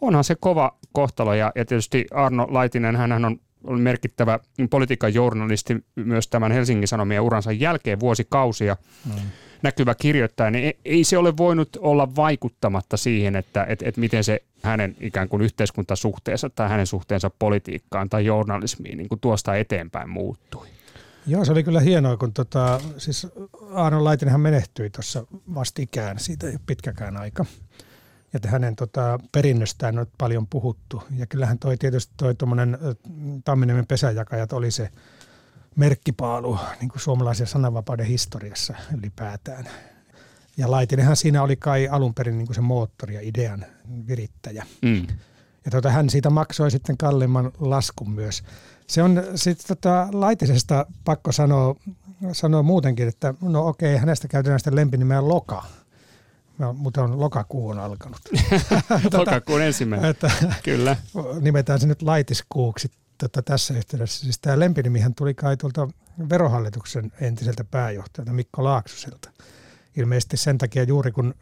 onhan 0.00 0.24
se 0.24 0.34
kova 0.34 0.76
kohtalo 0.92 1.34
ja, 1.34 1.52
ja 1.54 1.64
tietysti 1.64 2.06
Arno 2.10 2.46
Laitinen, 2.50 2.96
hän 2.96 3.24
on 3.24 3.38
merkittävä 3.80 4.38
politiikan 4.70 5.14
journalisti 5.14 5.84
myös 5.94 6.28
tämän 6.28 6.52
Helsingin 6.52 6.88
Sanomien 6.88 7.22
uransa 7.22 7.52
jälkeen 7.52 8.00
vuosikausia. 8.00 8.76
Mm 9.04 9.20
näkyvä 9.62 9.94
kirjoittaja, 9.94 10.50
niin 10.50 10.78
ei 10.84 11.04
se 11.04 11.18
ole 11.18 11.36
voinut 11.36 11.76
olla 11.80 12.16
vaikuttamatta 12.16 12.96
siihen, 12.96 13.36
että 13.36 13.66
et, 13.68 13.82
et 13.82 13.96
miten 13.96 14.24
se 14.24 14.42
hänen 14.62 14.96
ikään 15.00 15.28
kuin 15.28 15.42
yhteiskuntasuhteensa 15.42 16.50
tai 16.50 16.68
hänen 16.68 16.86
suhteensa 16.86 17.30
politiikkaan 17.38 18.08
tai 18.08 18.24
journalismiin 18.24 18.98
niin 18.98 19.08
kuin 19.08 19.20
tuosta 19.20 19.54
eteenpäin 19.54 20.10
muuttui. 20.10 20.66
Joo, 21.26 21.44
se 21.44 21.52
oli 21.52 21.64
kyllä 21.64 21.80
hienoa, 21.80 22.16
kun 22.16 22.32
tota, 22.32 22.80
siis 22.98 23.26
Aano 23.72 24.04
Laitinenhan 24.04 24.40
menehtyi 24.40 24.90
tuossa 24.90 25.26
vastikään, 25.54 26.18
siitä 26.18 26.46
ei 26.46 26.52
ole 26.52 26.60
pitkäkään 26.66 27.16
aika. 27.16 27.44
Ja 28.44 28.50
hänen 28.50 28.76
tota, 28.76 29.18
perinnöstään 29.32 29.98
on 29.98 30.06
paljon 30.18 30.46
puhuttu. 30.46 31.02
Ja 31.16 31.26
kyllähän 31.26 31.58
toi 31.58 31.76
tietysti 31.76 32.14
toi 32.16 32.34
tuommoinen 32.34 32.78
Tamminiemen 33.44 33.86
pesäjakajat 33.86 34.52
oli 34.52 34.70
se 34.70 34.90
merkkipaalu 35.76 36.58
niin 36.80 36.88
kuin 36.88 37.00
suomalaisen 37.00 37.46
sananvapauden 37.46 38.06
historiassa 38.06 38.74
ylipäätään. 38.98 39.68
Ja 40.56 40.70
Laitinenhan 40.70 41.16
siinä 41.16 41.42
oli 41.42 41.56
kai 41.56 41.88
alun 41.88 42.14
perin 42.14 42.38
niin 42.38 42.46
kuin 42.46 42.54
se 42.54 42.60
moottori 42.60 43.14
ja 43.14 43.20
idean 43.22 43.66
virittäjä. 44.06 44.66
Mm. 44.82 45.06
Ja 45.64 45.70
tuota, 45.70 45.90
hän 45.90 46.10
siitä 46.10 46.30
maksoi 46.30 46.70
sitten 46.70 46.96
kalliimman 46.96 47.52
laskun 47.58 48.10
myös. 48.10 48.42
Se 48.86 49.02
on 49.02 49.22
sitten 49.34 49.76
tota, 49.76 50.08
Laitisesta 50.12 50.86
pakko 51.04 51.32
sanoa, 51.32 51.76
sanoa 52.32 52.62
muutenkin, 52.62 53.08
että 53.08 53.34
no 53.42 53.66
okei, 53.66 53.96
hänestä 53.96 54.28
käytetään 54.28 54.60
sitten 54.60 54.76
lempinimeä 54.76 55.28
Loka. 55.28 55.64
Mutta 56.74 57.02
on 57.02 57.20
lokakuu 57.20 57.68
on 57.68 57.78
alkanut. 57.78 58.20
Tota, 59.02 59.18
Lokakuun 59.18 59.62
ensimmäinen, 59.62 60.10
että, 60.10 60.30
kyllä. 60.62 60.96
Nimetään 61.40 61.80
se 61.80 61.86
nyt 61.86 62.02
laitiskuuksi 62.02 62.90
tota, 63.18 63.42
tässä 63.42 63.74
yhteydessä. 63.74 64.20
Siis 64.20 64.38
tämä 64.38 64.58
lempinimihän 64.58 65.14
tuli 65.14 65.34
kai 65.34 65.56
tuolta 65.56 65.88
verohallituksen 66.28 67.12
entiseltä 67.20 67.64
pääjohtajalta 67.64 68.32
Mikko 68.32 68.64
Laaksoselta. 68.64 69.30
Ilmeisesti 69.96 70.36
sen 70.36 70.58
takia 70.58 70.82
juuri 70.82 71.12
kun 71.12 71.34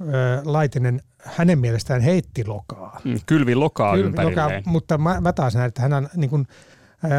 ö, 0.00 0.04
Laitinen 0.44 1.00
hänen 1.18 1.58
mielestään 1.58 2.00
heitti 2.00 2.44
lokaa. 2.44 3.00
Mm, 3.04 3.20
kylvi 3.26 3.54
lokaa 3.54 3.96
Kylvi 3.96 4.24
lokaa, 4.24 4.50
mutta 4.64 4.98
mä, 4.98 5.20
mä 5.20 5.32
taas 5.32 5.54
näen, 5.54 5.68
että 5.68 5.82
hän 5.82 5.92
on 5.92 6.08
niin 6.16 6.30
kuin, 6.30 6.46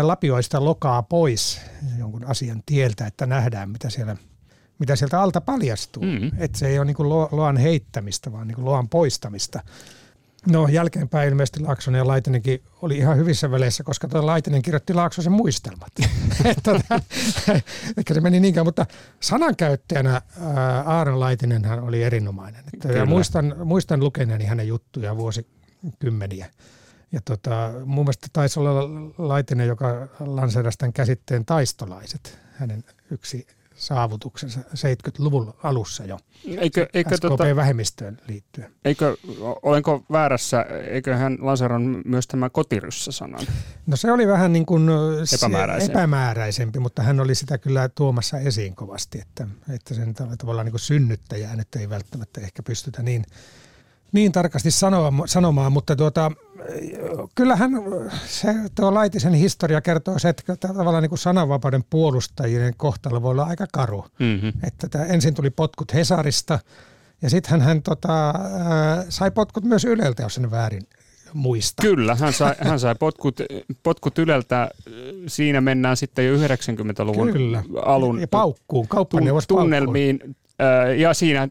lapioi 0.01 0.43
sitä 0.43 0.65
lokaa 0.65 1.03
pois 1.03 1.61
jonkun 1.97 2.25
asian 2.25 2.63
tieltä, 2.65 3.07
että 3.07 3.25
nähdään 3.25 3.69
mitä 3.69 3.89
siellä 3.89 4.15
mitä 4.81 4.95
sieltä 4.95 5.21
alta 5.21 5.41
paljastuu. 5.41 6.03
Mm. 6.03 6.31
Että 6.37 6.57
se 6.57 6.67
ei 6.67 6.79
ole 6.79 6.85
niin 6.85 6.95
kuin 6.95 7.09
loan 7.09 7.57
heittämistä, 7.57 8.31
vaan 8.31 8.47
niin 8.47 8.55
kuin 8.55 8.65
loan 8.65 8.89
poistamista. 8.89 9.59
No 10.47 10.67
jälkeenpäin 10.67 11.29
ilmeisesti 11.29 11.59
Laaksonen 11.59 11.99
ja 11.99 12.07
Laitinenkin 12.07 12.63
oli 12.81 12.97
ihan 12.97 13.17
hyvissä 13.17 13.51
väleissä, 13.51 13.83
koska 13.83 14.07
tuo 14.07 14.25
Laitinen 14.25 14.61
kirjoitti 14.61 14.93
Laaksosen 14.93 15.31
muistelmat. 15.31 15.91
Tota, 16.63 16.99
ehkä 17.97 18.13
se 18.13 18.21
meni 18.21 18.39
niinkään, 18.39 18.65
mutta 18.65 18.85
sanankäyttäjänä 19.19 20.21
Aaron 20.85 21.19
Laitinen 21.19 21.65
hän 21.65 21.83
oli 21.83 22.03
erinomainen. 22.03 22.63
ja 22.95 23.05
muistan, 23.05 23.55
muistan 23.63 23.99
lukeneeni 23.99 24.45
hänen 24.45 24.67
juttuja 24.67 25.17
vuosikymmeniä. 25.17 26.49
Ja 27.11 27.21
tota, 27.25 27.71
mun 27.85 28.05
mielestä 28.05 28.27
taisi 28.33 28.59
olla 28.59 28.89
Laitinen, 29.17 29.67
joka 29.67 30.07
lanseerasi 30.19 30.77
tämän 30.77 30.93
käsitteen 30.93 31.45
taistolaiset, 31.45 32.39
hänen 32.51 32.83
yksi 33.11 33.47
saavutuksensa 33.81 34.59
70-luvun 34.59 35.53
alussa 35.63 36.05
jo 36.05 36.17
eikö, 36.57 36.87
eikö 36.93 37.17
SKP-vähemmistöön 37.17 38.15
tota, 38.15 38.27
liittyen. 38.31 38.71
Eikö, 38.85 39.17
olenko 39.63 40.05
väärässä, 40.11 40.65
eikö 40.89 41.15
hän 41.15 41.37
lanseeran 41.41 42.01
myös 42.05 42.27
tämä 42.27 42.49
kotiryssä-sanan? 42.49 43.47
No 43.87 43.97
se 43.97 44.11
oli 44.11 44.27
vähän 44.27 44.53
niin 44.53 44.65
kuin 44.65 44.89
epämääräisempi. 45.35 45.91
epämääräisempi, 45.91 46.79
mutta 46.79 47.03
hän 47.03 47.19
oli 47.19 47.35
sitä 47.35 47.57
kyllä 47.57 47.89
tuomassa 47.89 48.37
esiin 48.37 48.75
kovasti, 48.75 49.19
että, 49.19 49.47
että 49.69 49.93
sen 49.93 50.13
tavallaan 50.37 50.65
niin 50.65 50.71
kuin 50.71 50.79
synnyttäjää 50.79 51.55
nyt 51.55 51.75
ei 51.75 51.89
välttämättä 51.89 52.41
ehkä 52.41 52.63
pystytä 52.63 53.03
niin– 53.03 53.25
niin 54.11 54.31
tarkasti 54.31 54.71
sanoa, 54.71 55.13
sanomaan, 55.25 55.71
mutta 55.71 55.95
tuota, 55.95 56.31
kyllähän 57.35 57.71
se 58.25 58.47
tuo 58.75 58.93
Laitisen 58.93 59.33
historia 59.33 59.81
kertoo 59.81 60.19
se, 60.19 60.29
että 60.29 60.55
tavallaan 60.55 61.03
niin 61.03 61.09
kuin 61.09 61.19
sananvapauden 61.19 61.83
puolustajien 61.89 62.73
kohtalo 62.77 63.21
voi 63.21 63.31
olla 63.31 63.43
aika 63.43 63.65
karu. 63.73 64.05
Mm-hmm. 64.19 64.53
Että 64.63 64.87
tämä, 64.89 65.05
ensin 65.05 65.33
tuli 65.33 65.49
potkut 65.49 65.93
Hesarista 65.93 66.59
ja 67.21 67.29
sitten 67.29 67.51
hän, 67.51 67.61
hän 67.61 67.81
tota, 67.83 68.33
sai 69.09 69.31
potkut 69.31 69.63
myös 69.63 69.85
Yleltä, 69.85 70.23
jos 70.23 70.37
en 70.37 70.51
väärin 70.51 70.87
muista. 71.33 71.81
Kyllä, 71.81 72.15
hän 72.15 72.33
sai, 72.33 72.55
hän 72.59 72.79
sai 72.79 72.95
potkut, 72.95 73.39
potkut 73.83 74.17
Yleltä. 74.17 74.69
Siinä 75.27 75.61
mennään 75.61 75.97
sitten 75.97 76.27
jo 76.27 76.35
90-luvun 76.35 77.33
Kyllä. 77.33 77.63
alun 77.85 78.19
ja 78.19 78.27
paukkuun, 78.27 78.87
tunnelmiin. 79.47 80.19
Paukkuun 80.19 80.35
ja 80.97 81.13
siinä 81.21 81.47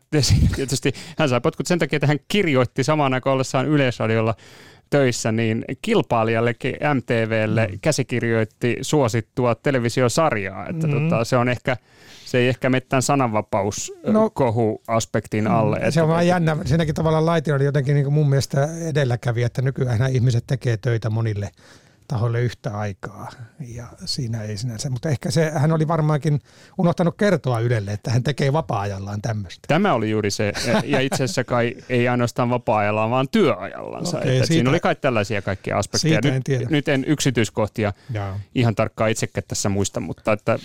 tietysti 0.56 0.92
hän 1.18 1.28
sai 1.28 1.40
potkut 1.40 1.66
sen 1.66 1.78
takia, 1.78 1.96
että 1.96 2.06
hän 2.06 2.18
kirjoitti 2.28 2.84
samaan 2.84 3.14
aikaan 3.14 3.34
ollessaan 3.34 3.66
Yleisradiolla 3.66 4.34
töissä, 4.90 5.32
niin 5.32 5.64
kilpailijallekin 5.82 6.74
MTVlle 6.94 7.66
mm. 7.66 7.78
käsikirjoitti 7.80 8.76
suosittua 8.82 9.54
televisiosarjaa. 9.54 10.66
Että 10.66 10.86
mm. 10.86 10.92
tota, 10.92 11.24
se 11.24 11.36
on 11.36 11.48
ehkä 11.48 11.76
se 12.30 12.38
ei 12.38 12.48
ehkä 12.48 12.70
mene 12.70 12.80
tämän 12.80 13.02
sananvapauskohu-aspektin 13.02 15.44
no, 15.44 15.58
alle. 15.58 15.90
Se 15.90 16.02
on 16.02 16.08
vaan 16.08 16.26
jännä. 16.26 16.56
Siinäkin 16.64 16.94
tavalla 16.94 17.26
Laiti 17.26 17.52
oli 17.52 17.64
jotenkin 17.64 17.94
niin 17.94 18.04
kuin 18.04 18.14
mun 18.14 18.28
mielestä 18.28 18.68
edelläkävijä, 18.88 19.46
että 19.46 19.62
nykyään 19.62 20.14
ihmiset 20.14 20.44
tekee 20.46 20.76
töitä 20.76 21.10
monille 21.10 21.50
taholle 22.10 22.40
yhtä 22.40 22.78
aikaa. 22.78 23.30
Ja 23.60 23.86
siinä 24.04 24.42
ei 24.42 24.56
sinänsä, 24.56 24.90
mutta 24.90 25.08
ehkä 25.08 25.30
se, 25.30 25.50
hän 25.50 25.72
oli 25.72 25.88
varmaankin 25.88 26.40
unohtanut 26.78 27.16
kertoa 27.16 27.60
Ylelle, 27.60 27.92
että 27.92 28.10
hän 28.10 28.22
tekee 28.22 28.52
vapaa-ajallaan 28.52 29.22
tämmöistä. 29.22 29.60
Tämä 29.68 29.94
oli 29.94 30.10
juuri 30.10 30.30
se, 30.30 30.52
ja 30.84 31.00
itse 31.00 31.24
asiassa 31.24 31.44
kai 31.44 31.76
ei 31.88 32.08
ainoastaan 32.08 32.50
vapaa-ajallaan, 32.50 33.10
vaan 33.10 33.28
työajallansa. 33.28 34.18
Okay, 34.18 34.20
että 34.20 34.32
siitä, 34.32 34.46
siinä 34.46 34.70
oli 34.70 34.80
kai 34.80 34.96
tällaisia 34.96 35.42
kaikkia 35.42 35.78
aspekteja. 35.78 36.20
Nyt 36.24 36.34
en, 36.34 36.42
tiedä. 36.42 36.66
nyt 36.70 36.88
en 36.88 37.04
yksityiskohtia 37.04 37.92
Jaa. 38.12 38.40
ihan 38.54 38.74
tarkkaan 38.74 39.10
itsekään 39.10 39.44
tässä 39.48 39.68
muista, 39.68 40.00
mutta 40.00 40.32
että... 40.32 40.58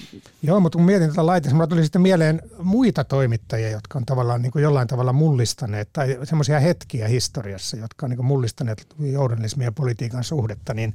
Joo, 0.44 0.60
mutta 0.60 0.78
kun 0.78 0.86
mietin 0.86 1.10
tätä 1.10 1.26
laitetta, 1.26 1.56
mulla 1.56 1.68
tuli 1.68 1.84
sitten 1.84 2.02
mieleen 2.02 2.42
muita 2.58 3.04
toimittajia, 3.04 3.70
jotka 3.70 4.00
on 4.00 4.06
tavallaan 4.06 4.42
niin 4.42 4.52
kuin 4.52 4.64
jollain 4.64 4.88
tavalla 4.88 5.14
mullistaneet, 5.14 5.90
tai 5.94 6.20
semmoisia 6.24 6.60
hetkiä 6.60 7.08
historiassa, 7.08 7.78
jotka 7.78 8.06
on 8.06 8.10
niin 8.10 8.18
kuin 8.18 8.26
mullistaneet 8.26 8.88
journalismin 9.00 9.66
ja 9.66 9.72
politiikan 9.72 10.24
suhdetta, 10.24 10.74
niin 10.74 10.94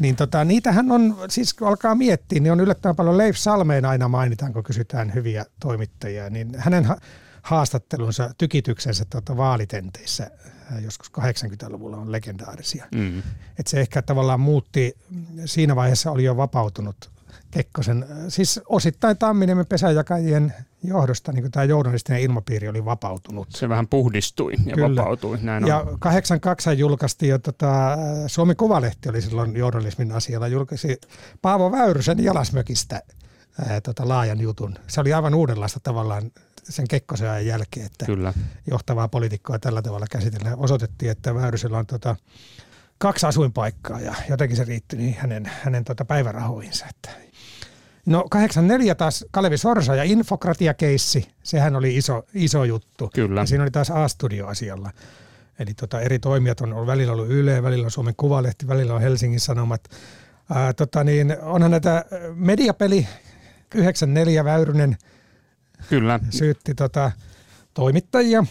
niin 0.00 0.16
tota, 0.16 0.44
niitähän 0.44 0.92
on, 0.92 1.16
siis 1.28 1.54
kun 1.54 1.68
alkaa 1.68 1.94
miettiä, 1.94 2.40
niin 2.40 2.52
on 2.52 2.60
yllättävän 2.60 2.96
paljon 2.96 3.18
Leif 3.18 3.36
Salmeen 3.36 3.84
aina 3.84 4.08
mainitaan, 4.08 4.52
kun 4.52 4.64
kysytään 4.64 5.14
hyviä 5.14 5.44
toimittajia, 5.60 6.30
niin 6.30 6.54
hänen 6.58 6.88
haastattelunsa, 7.42 8.30
tykityksensä 8.38 9.04
tota, 9.10 9.36
vaalitenteissä 9.36 10.30
äh, 10.72 10.82
joskus 10.82 11.12
80-luvulla 11.20 11.96
on 11.96 12.12
legendaarisia. 12.12 12.84
Mm. 12.94 13.22
Et 13.58 13.66
se 13.66 13.80
ehkä 13.80 14.02
tavallaan 14.02 14.40
muutti, 14.40 14.96
siinä 15.44 15.76
vaiheessa 15.76 16.10
oli 16.10 16.24
jo 16.24 16.36
vapautunut 16.36 17.10
Kekkosen, 17.50 18.06
siis 18.28 18.60
osittain 18.66 19.18
Tamminiemen 19.18 19.66
pesäjakajien 19.66 20.54
johdosta 20.82 21.32
niin 21.32 21.50
tämä 21.50 21.64
journalistinen 21.64 22.20
ilmapiiri 22.20 22.68
oli 22.68 22.84
vapautunut. 22.84 23.48
Se 23.50 23.68
vähän 23.68 23.88
puhdistui 23.88 24.52
ja 24.66 24.74
Kyllä. 24.74 25.02
vapautui. 25.02 25.38
Näin 25.42 25.66
ja 25.66 25.78
on. 25.78 25.98
82 25.98 26.78
julkaistiin 26.78 27.30
jo 27.30 27.38
tota, 27.38 27.98
Suomi 28.26 28.54
Kuvalehti 28.54 29.08
oli 29.08 29.22
silloin 29.22 29.56
journalismin 29.56 30.12
asialla, 30.12 30.48
julkaisi 30.48 31.00
Paavo 31.42 31.72
Väyrysen 31.72 32.24
Jalasmökistä 32.24 33.02
ää, 33.68 33.80
tota, 33.80 34.08
laajan 34.08 34.40
jutun. 34.40 34.74
Se 34.86 35.00
oli 35.00 35.12
aivan 35.12 35.34
uudenlaista 35.34 35.80
tavallaan 35.80 36.30
sen 36.68 36.88
Kekkosen 36.88 37.30
ajan 37.30 37.46
jälkeen, 37.46 37.86
että 37.86 38.06
Kyllä. 38.06 38.34
johtavaa 38.66 39.08
poliitikkoa 39.08 39.58
tällä 39.58 39.82
tavalla 39.82 40.06
käsitellään. 40.10 40.58
Osoitettiin, 40.58 41.10
että 41.10 41.34
Väyrysellä 41.34 41.78
on 41.78 41.86
tota, 41.86 42.16
kaksi 42.98 43.26
asuinpaikkaa 43.26 44.00
ja 44.00 44.14
jotenkin 44.28 44.56
se 44.56 44.64
riitti 44.64 44.96
niin 44.96 45.16
hänen, 45.18 45.50
hänen 45.62 45.84
tota 45.84 46.04
päivärahoihinsa. 46.04 46.86
Että. 46.90 47.27
No 48.08 48.24
84 48.30 48.94
taas 48.94 49.24
Kalevi 49.30 49.58
Sorsa 49.58 49.94
ja 49.94 50.04
infokratiakeissi, 50.04 51.28
sehän 51.42 51.76
oli 51.76 51.96
iso, 51.96 52.26
iso 52.34 52.64
juttu. 52.64 53.10
Kyllä. 53.14 53.40
Ja 53.40 53.46
siinä 53.46 53.64
oli 53.64 53.70
taas 53.70 53.90
A-studio 53.90 54.46
asialla. 54.46 54.90
Eli 55.58 55.74
tota, 55.74 56.00
eri 56.00 56.18
toimijat 56.18 56.60
on 56.60 56.72
ollut, 56.72 56.86
välillä 56.86 57.12
ollut 57.12 57.30
Yle, 57.30 57.62
välillä 57.62 57.84
on 57.84 57.90
Suomen 57.90 58.14
Kuvalehti, 58.16 58.68
välillä 58.68 58.94
on 58.94 59.00
Helsingin 59.00 59.40
Sanomat. 59.40 59.84
Ää, 60.54 60.72
tota 60.72 61.04
niin, 61.04 61.36
onhan 61.42 61.70
näitä 61.70 62.04
mediapeli 62.34 63.06
94 63.74 64.44
Väyrynen 64.44 64.96
Kyllä. 65.88 66.20
syytti 66.30 66.74
tota, 66.74 67.12
toimittajia. 67.74 68.44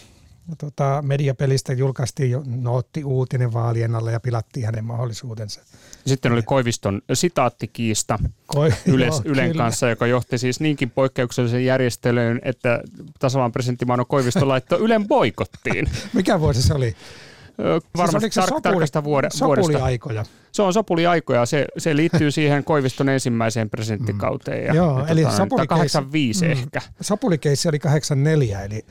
Tota, 0.58 1.02
mediapelistä 1.06 1.72
julkaistiin 1.72 2.30
jo 2.30 2.42
nootti-uutinen 2.46 3.52
vaalien 3.52 3.94
alla 3.94 4.10
ja 4.10 4.20
pilattiin 4.20 4.66
hänen 4.66 4.84
mahdollisuutensa. 4.84 5.60
Sitten 6.06 6.32
oli 6.32 6.42
Koiviston 6.42 7.02
sitaattikiista 7.12 8.18
Koi, 8.46 8.72
Yle, 8.86 9.06
joo, 9.06 9.22
Ylen 9.24 9.50
kyllä. 9.50 9.62
kanssa, 9.64 9.88
joka 9.88 10.06
johti 10.06 10.38
siis 10.38 10.60
niinkin 10.60 10.90
poikkeuksellisen 10.90 11.64
järjestelyyn, 11.64 12.40
että 12.44 12.80
tasavallan 13.18 13.52
presidentti 13.52 13.84
Mauno 13.84 14.04
Koivisto 14.04 14.48
laittoi 14.48 14.78
Ylen 14.80 15.08
boikottiin. 15.08 15.90
Mikä 16.12 16.40
vuosi 16.40 16.62
se 16.62 16.74
oli? 16.74 16.96
Varmasti 17.96 18.30
se 18.30 18.40
tar- 18.40 18.44
sopuli- 18.44 18.60
tarkasta 18.62 19.00
vuode- 19.00 19.04
vuodesta. 19.04 19.38
Sopuliaikoja. 19.38 20.24
Se 20.52 20.62
on 20.62 20.72
sopuliaikoja. 20.72 21.46
Se, 21.46 21.66
se 21.78 21.96
liittyy 21.96 22.30
siihen 22.30 22.64
Koiviston 22.64 23.08
ensimmäiseen 23.08 23.70
presidenttikauteen. 23.70 24.64
Ja, 24.66 24.74
Joo, 24.74 24.98
ja 25.00 25.06
eli 25.06 25.22
tota, 25.22 25.36
sopulikeissi- 25.36 25.68
85 25.68 26.44
mm. 26.44 26.50
ehkä. 26.50 26.80
Sopulikeissi 27.00 27.68
oli 27.68 27.78
84, 27.78 28.62
eli 28.64 28.84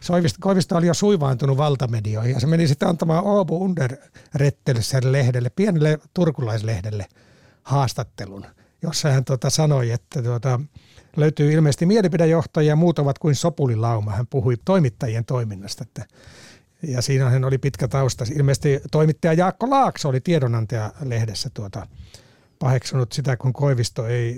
Soivisto, 0.00 0.38
Koivisto 0.40 0.76
oli 0.76 0.86
jo 0.86 0.94
suivaantunut 0.94 1.56
valtamedioihin 1.56 2.34
ja 2.34 2.40
se 2.40 2.46
meni 2.46 2.68
sitten 2.68 2.88
antamaan 2.88 3.24
Åbo 3.24 3.56
Underrättelsen 3.56 5.12
lehdelle, 5.12 5.50
pienelle 5.50 5.98
turkulaislehdelle 6.14 7.06
haastattelun, 7.62 8.46
jossa 8.82 9.10
hän 9.10 9.24
tuota 9.24 9.50
sanoi, 9.50 9.90
että 9.90 10.22
tuota, 10.22 10.60
löytyy 11.16 11.52
ilmeisesti 11.52 11.86
mielipidejohtajia 11.86 12.72
ja 12.72 12.76
muut 12.76 12.98
ovat 12.98 13.18
kuin 13.18 13.34
sopulilauma. 13.34 14.10
Hän 14.12 14.26
puhui 14.26 14.56
toimittajien 14.64 15.24
toiminnasta, 15.24 15.82
että 15.82 16.04
ja 16.82 17.02
siinä 17.02 17.30
hän 17.30 17.44
oli 17.44 17.58
pitkä 17.58 17.88
tausta. 17.88 18.24
Ilmeisesti 18.34 18.80
toimittaja 18.90 19.32
Jaakko 19.32 19.70
Laakso 19.70 20.08
oli 20.08 20.20
tiedonantaja 20.20 20.92
lehdessä 21.04 21.50
tuota, 21.54 21.86
paheksunut 22.60 23.12
sitä, 23.12 23.36
kun 23.36 23.52
Koivisto 23.52 24.06
ei 24.06 24.36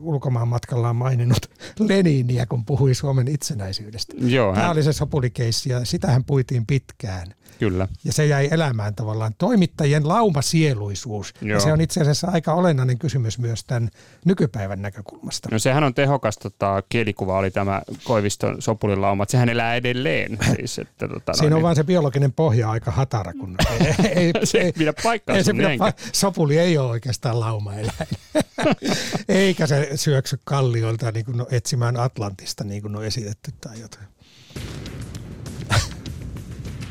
ulkomaan 0.00 0.48
matkallaan 0.48 0.96
maininnut 0.96 1.50
Leniniä, 1.88 2.46
kun 2.46 2.64
puhui 2.64 2.94
Suomen 2.94 3.28
itsenäisyydestä. 3.28 4.14
Joo, 4.18 4.52
Tämä 4.52 4.62
hän, 4.62 4.72
oli 4.72 4.82
se 4.82 4.92
sopulikeissi 4.92 5.70
ja 5.70 5.84
sitähän 5.84 6.24
puitiin 6.24 6.66
pitkään. 6.66 7.34
Kyllä. 7.60 7.88
Ja 8.04 8.12
se 8.12 8.26
jäi 8.26 8.48
elämään 8.50 8.94
tavallaan 8.94 9.34
toimittajien 9.38 10.08
laumasieluisuus. 10.08 11.34
Ja 11.40 11.48
Joo. 11.48 11.60
se 11.60 11.72
on 11.72 11.80
itse 11.80 12.00
asiassa 12.00 12.28
aika 12.30 12.54
olennainen 12.54 12.98
kysymys 12.98 13.38
myös 13.38 13.64
tämän 13.64 13.90
nykypäivän 14.24 14.82
näkökulmasta. 14.82 15.48
No 15.52 15.58
sehän 15.58 15.84
on 15.84 15.94
tehokas 15.94 16.38
tota, 16.38 16.82
kielikuva, 16.88 17.38
oli 17.38 17.50
tämä 17.50 17.82
Koiviston 18.04 18.62
sopulilauma, 18.62 19.22
että 19.22 19.30
sehän 19.30 19.48
elää 19.48 19.74
edelleen. 19.74 20.38
Siis, 20.56 20.78
että, 20.78 21.08
tota, 21.08 21.32
Siinä 21.32 21.46
on 21.46 21.50
noin, 21.50 21.62
vaan 21.62 21.76
se 21.76 21.84
biologinen 21.84 22.32
pohja 22.32 22.70
aika 22.70 22.90
hatara, 22.90 23.32
kun 23.32 23.56
ei, 23.70 24.06
ei, 24.14 24.32
se 24.44 24.58
ei 24.58 24.72
pidä 24.72 24.92
paikkaansa. 25.02 25.38
ei 25.38 25.44
se 25.44 25.52
pidä, 25.52 25.88
pa- 25.88 26.10
sopuli 26.12 26.58
ei 26.58 26.78
ole 26.78 26.90
oikeastaan 26.90 27.40
laumaeläin. 27.40 28.08
Eikä 29.28 29.66
se 29.66 29.90
syöksy 29.94 30.40
kallioilta 30.44 31.12
niin 31.12 31.24
kuin 31.24 31.36
no, 31.36 31.46
etsimään 31.50 31.96
Atlantista, 31.96 32.64
niin 32.64 32.82
kuin 32.82 32.96
on 32.96 33.04
esitetty 33.04 33.52
tai 33.60 33.80
jotain. 33.80 34.06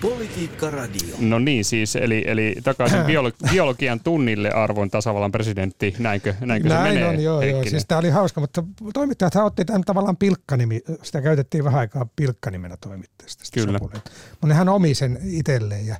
Politiikka 0.01 0.69
Radio. 0.69 1.15
No 1.19 1.39
niin 1.39 1.65
siis, 1.65 1.95
eli, 1.95 2.23
eli 2.27 2.55
takaisin 2.63 2.99
biolo- 3.09 3.51
biologian 3.51 3.99
tunnille 3.99 4.51
arvon 4.51 4.89
tasavallan 4.89 5.31
presidentti, 5.31 5.95
näinkö, 5.99 6.35
näinkö 6.39 6.69
Näin 6.69 6.83
se 6.83 6.89
menee? 6.93 7.09
on, 7.09 7.23
joo, 7.23 7.41
joo. 7.41 7.63
Siis 7.63 7.85
tämä 7.85 7.99
oli 7.99 8.09
hauska, 8.09 8.41
mutta 8.41 8.63
toimittajat 8.93 9.35
otti 9.35 9.65
tämän 9.65 9.81
tavallaan 9.81 10.17
pilkkanimi, 10.17 10.81
sitä 11.03 11.21
käytettiin 11.21 11.63
vähän 11.63 11.79
aikaa 11.79 12.07
pilkkanimenä 12.15 12.77
toimittajasta. 12.77 13.43
Kyllä. 13.53 13.79
Mutta 13.81 14.11
nehän 14.43 14.69
omi 14.69 14.93
sen 14.93 15.19
itselleen 15.23 15.87
ja, 15.87 15.95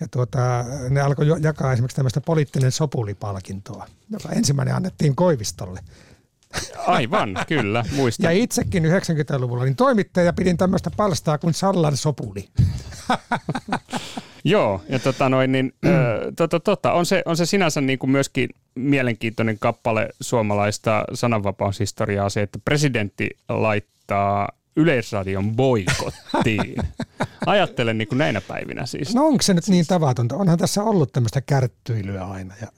ja 0.00 0.08
tuota, 0.10 0.64
ne 0.90 1.00
alkoi 1.00 1.26
jakaa 1.40 1.72
esimerkiksi 1.72 1.96
tämmöistä 1.96 2.20
poliittinen 2.20 2.72
sopulipalkintoa, 2.72 3.86
joka 4.10 4.28
ensimmäinen 4.28 4.74
annettiin 4.74 5.16
Koivistolle. 5.16 5.80
Aivan, 6.86 7.36
kyllä, 7.48 7.84
muistan. 7.96 8.24
Ja 8.24 8.42
itsekin 8.42 8.84
90-luvulla 8.84 9.64
niin 9.64 9.76
toimittaja 9.76 10.32
pidin 10.32 10.56
tämmöistä 10.56 10.90
palstaa 10.96 11.38
kuin 11.38 11.54
Sallan 11.54 11.96
sopuli. 11.96 12.48
Joo, 14.44 14.82
ja 14.88 14.98
tota 14.98 15.28
noin, 15.28 15.52
niin, 15.52 15.72
ö, 15.86 16.32
tota, 16.36 16.60
tota, 16.60 16.92
on, 16.92 17.06
se, 17.06 17.22
on 17.26 17.36
se 17.36 17.46
sinänsä 17.46 17.80
niin 17.80 17.98
kuin 17.98 18.10
myöskin 18.10 18.48
mielenkiintoinen 18.74 19.58
kappale 19.58 20.08
suomalaista 20.20 21.04
sananvapaushistoriaa 21.14 22.28
se, 22.28 22.42
että 22.42 22.58
presidentti 22.64 23.30
laittaa 23.48 24.48
Yleisradion 24.76 25.56
boikottiin. 25.56 26.74
Ajattelen 27.46 27.98
niin 27.98 28.08
kuin 28.08 28.18
näinä 28.18 28.40
päivinä 28.40 28.86
siis. 28.86 29.14
No 29.14 29.26
onko 29.26 29.42
se 29.42 29.54
nyt 29.54 29.68
niin 29.68 29.86
tavatonta? 29.86 30.36
Onhan 30.36 30.58
tässä 30.58 30.82
ollut 30.82 31.12
tämmöistä 31.12 31.40
kärttyilyä 31.40 32.24
aina 32.24 32.54
ja 32.60 32.68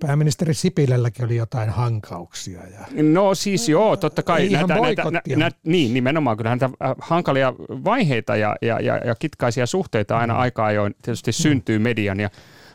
pääministeri 0.00 0.54
Sipilälläkin 0.54 1.24
oli 1.24 1.36
jotain 1.36 1.70
hankauksia. 1.70 2.60
Ja... 2.60 3.02
No 3.02 3.34
siis 3.34 3.68
joo, 3.68 3.96
totta 3.96 4.22
kai. 4.22 4.40
Ei 4.40 4.50
ihan 4.50 4.68
näitä, 4.68 4.82
näitä, 4.82 5.02
boikottia, 5.02 5.36
nä, 5.36 5.44
nä, 5.44 5.50
niin, 5.64 5.94
nimenomaan. 5.94 6.36
Kyllä 6.36 6.50
näitä 6.50 6.64
äh, 6.64 6.94
hankalia 6.98 7.52
vaiheita 7.58 8.36
ja, 8.36 8.56
ja, 8.62 8.80
ja, 8.80 8.96
ja 8.96 9.14
kitkaisia 9.14 9.66
suhteita 9.66 10.18
aina 10.18 10.34
aika 10.34 10.64
ajoin 10.64 10.94
tietysti 11.02 11.32
syntyy 11.32 11.78
median 11.78 12.20
ja 12.20 12.30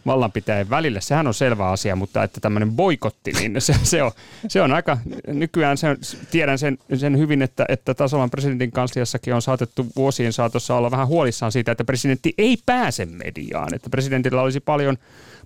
vallanpitäjän 0.06 0.70
välillä. 0.70 1.02
Sehän 1.02 1.28
on 1.28 1.34
selvä 1.34 1.70
asia, 1.70 1.96
mutta 1.96 2.24
että 2.24 2.42
tämmöinen 2.42 2.72
boikotti, 2.72 3.32
niin 3.32 3.62
se, 3.62 3.76
se, 3.84 4.04
on, 4.04 4.12
se 4.48 4.62
on 4.62 4.72
aika, 4.74 4.98
nykyään 5.28 5.78
se, 5.78 5.98
tiedän 6.32 6.60
sen, 6.60 6.78
sen 6.96 7.18
hyvin, 7.18 7.42
että, 7.42 7.66
että 7.70 7.94
tasavallan 7.94 8.30
presidentin 8.30 8.72
kansliassakin 8.72 9.34
on 9.34 9.42
saatettu 9.42 9.88
vuosien 9.96 10.34
saatossa 10.34 10.76
olla 10.76 10.92
vähän 10.92 11.08
huolissaan 11.08 11.52
siitä, 11.52 11.72
että 11.72 11.84
presidentti 11.84 12.34
ei 12.38 12.58
pääse 12.66 13.06
mediaan, 13.06 13.74
että 13.74 13.90
presidentillä 13.90 14.42
olisi 14.42 14.60
paljon, 14.60 14.98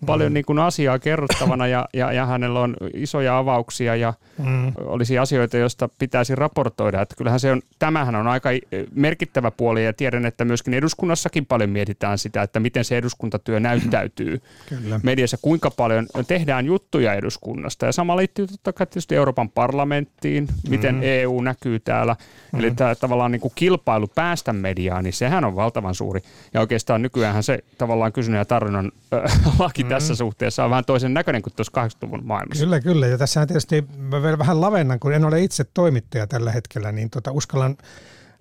paljon 0.05 0.33
niin 0.33 0.45
kuin 0.45 0.59
asiaa 0.59 0.99
kerrottavana 0.99 1.67
ja, 1.67 1.85
ja, 1.93 2.11
ja 2.11 2.25
hänellä 2.25 2.59
on 2.59 2.75
isoja 2.93 3.37
avauksia 3.37 3.95
ja 3.95 4.13
Mm. 4.37 4.71
olisi 4.77 5.17
asioita, 5.17 5.57
joista 5.57 5.89
pitäisi 5.99 6.35
raportoida. 6.35 7.01
Että 7.01 7.15
kyllähän 7.15 7.39
se 7.39 7.51
on, 7.51 7.61
tämähän 7.79 8.15
on 8.15 8.27
aika 8.27 8.49
merkittävä 8.95 9.51
puoli 9.51 9.85
ja 9.85 9.93
tiedän, 9.93 10.25
että 10.25 10.45
myöskin 10.45 10.73
eduskunnassakin 10.73 11.45
paljon 11.45 11.69
mietitään 11.69 12.17
sitä, 12.17 12.41
että 12.41 12.59
miten 12.59 12.85
se 12.85 12.97
eduskuntatyö 12.97 13.59
näyttäytyy 13.59 14.41
Kyllä. 14.69 14.99
mediassa, 15.03 15.37
kuinka 15.41 15.71
paljon 15.71 16.07
tehdään 16.27 16.65
juttuja 16.65 17.13
eduskunnasta. 17.13 17.85
Ja 17.85 17.91
sama 17.91 18.17
liittyy 18.17 18.47
totta 18.47 18.73
kai 18.73 18.87
tietysti 18.87 19.15
Euroopan 19.15 19.49
parlamenttiin, 19.49 20.47
miten 20.69 20.95
Mm-hmm. 20.95 21.09
EU 21.09 21.41
näkyy 21.41 21.79
täällä. 21.79 22.15
Eli 22.59 22.71
tämä 22.71 22.95
tavallaan 22.95 23.31
niin 23.31 23.41
kuin 23.41 23.51
kilpailu 23.55 24.07
päästä 24.07 24.53
mediaan, 24.53 25.03
niin 25.03 25.13
sehän 25.13 25.45
on 25.45 25.55
valtavan 25.55 25.95
suuri. 25.95 26.21
Ja 26.53 26.59
oikeastaan 26.59 27.01
nykyään 27.01 27.43
se 27.43 27.59
tavallaan 27.77 28.13
kysynnän 28.13 28.39
ja 28.39 28.45
tarjonnan 28.45 28.91
äh, 29.13 29.39
laki 29.59 29.83
tässä 29.93 30.15
suhteessa 30.15 30.63
on 30.63 30.69
vähän 30.69 30.85
toisen 30.85 31.13
näköinen 31.13 31.41
kuin 31.41 31.53
tuossa 31.53 31.85
80-luvun 31.85 32.25
maailmassa. 32.25 32.63
Kyllä, 32.63 32.79
kyllä. 32.79 33.07
Ja 33.07 33.17
tässähän 33.17 33.47
tietysti 33.47 33.87
mä 33.97 34.21
vielä 34.21 34.37
vähän 34.37 34.61
lavennan, 34.61 34.99
kun 34.99 35.13
en 35.13 35.25
ole 35.25 35.41
itse 35.41 35.63
toimittaja 35.73 36.27
tällä 36.27 36.51
hetkellä, 36.51 36.91
niin 36.91 37.09
tota, 37.09 37.31
uskallan 37.31 37.77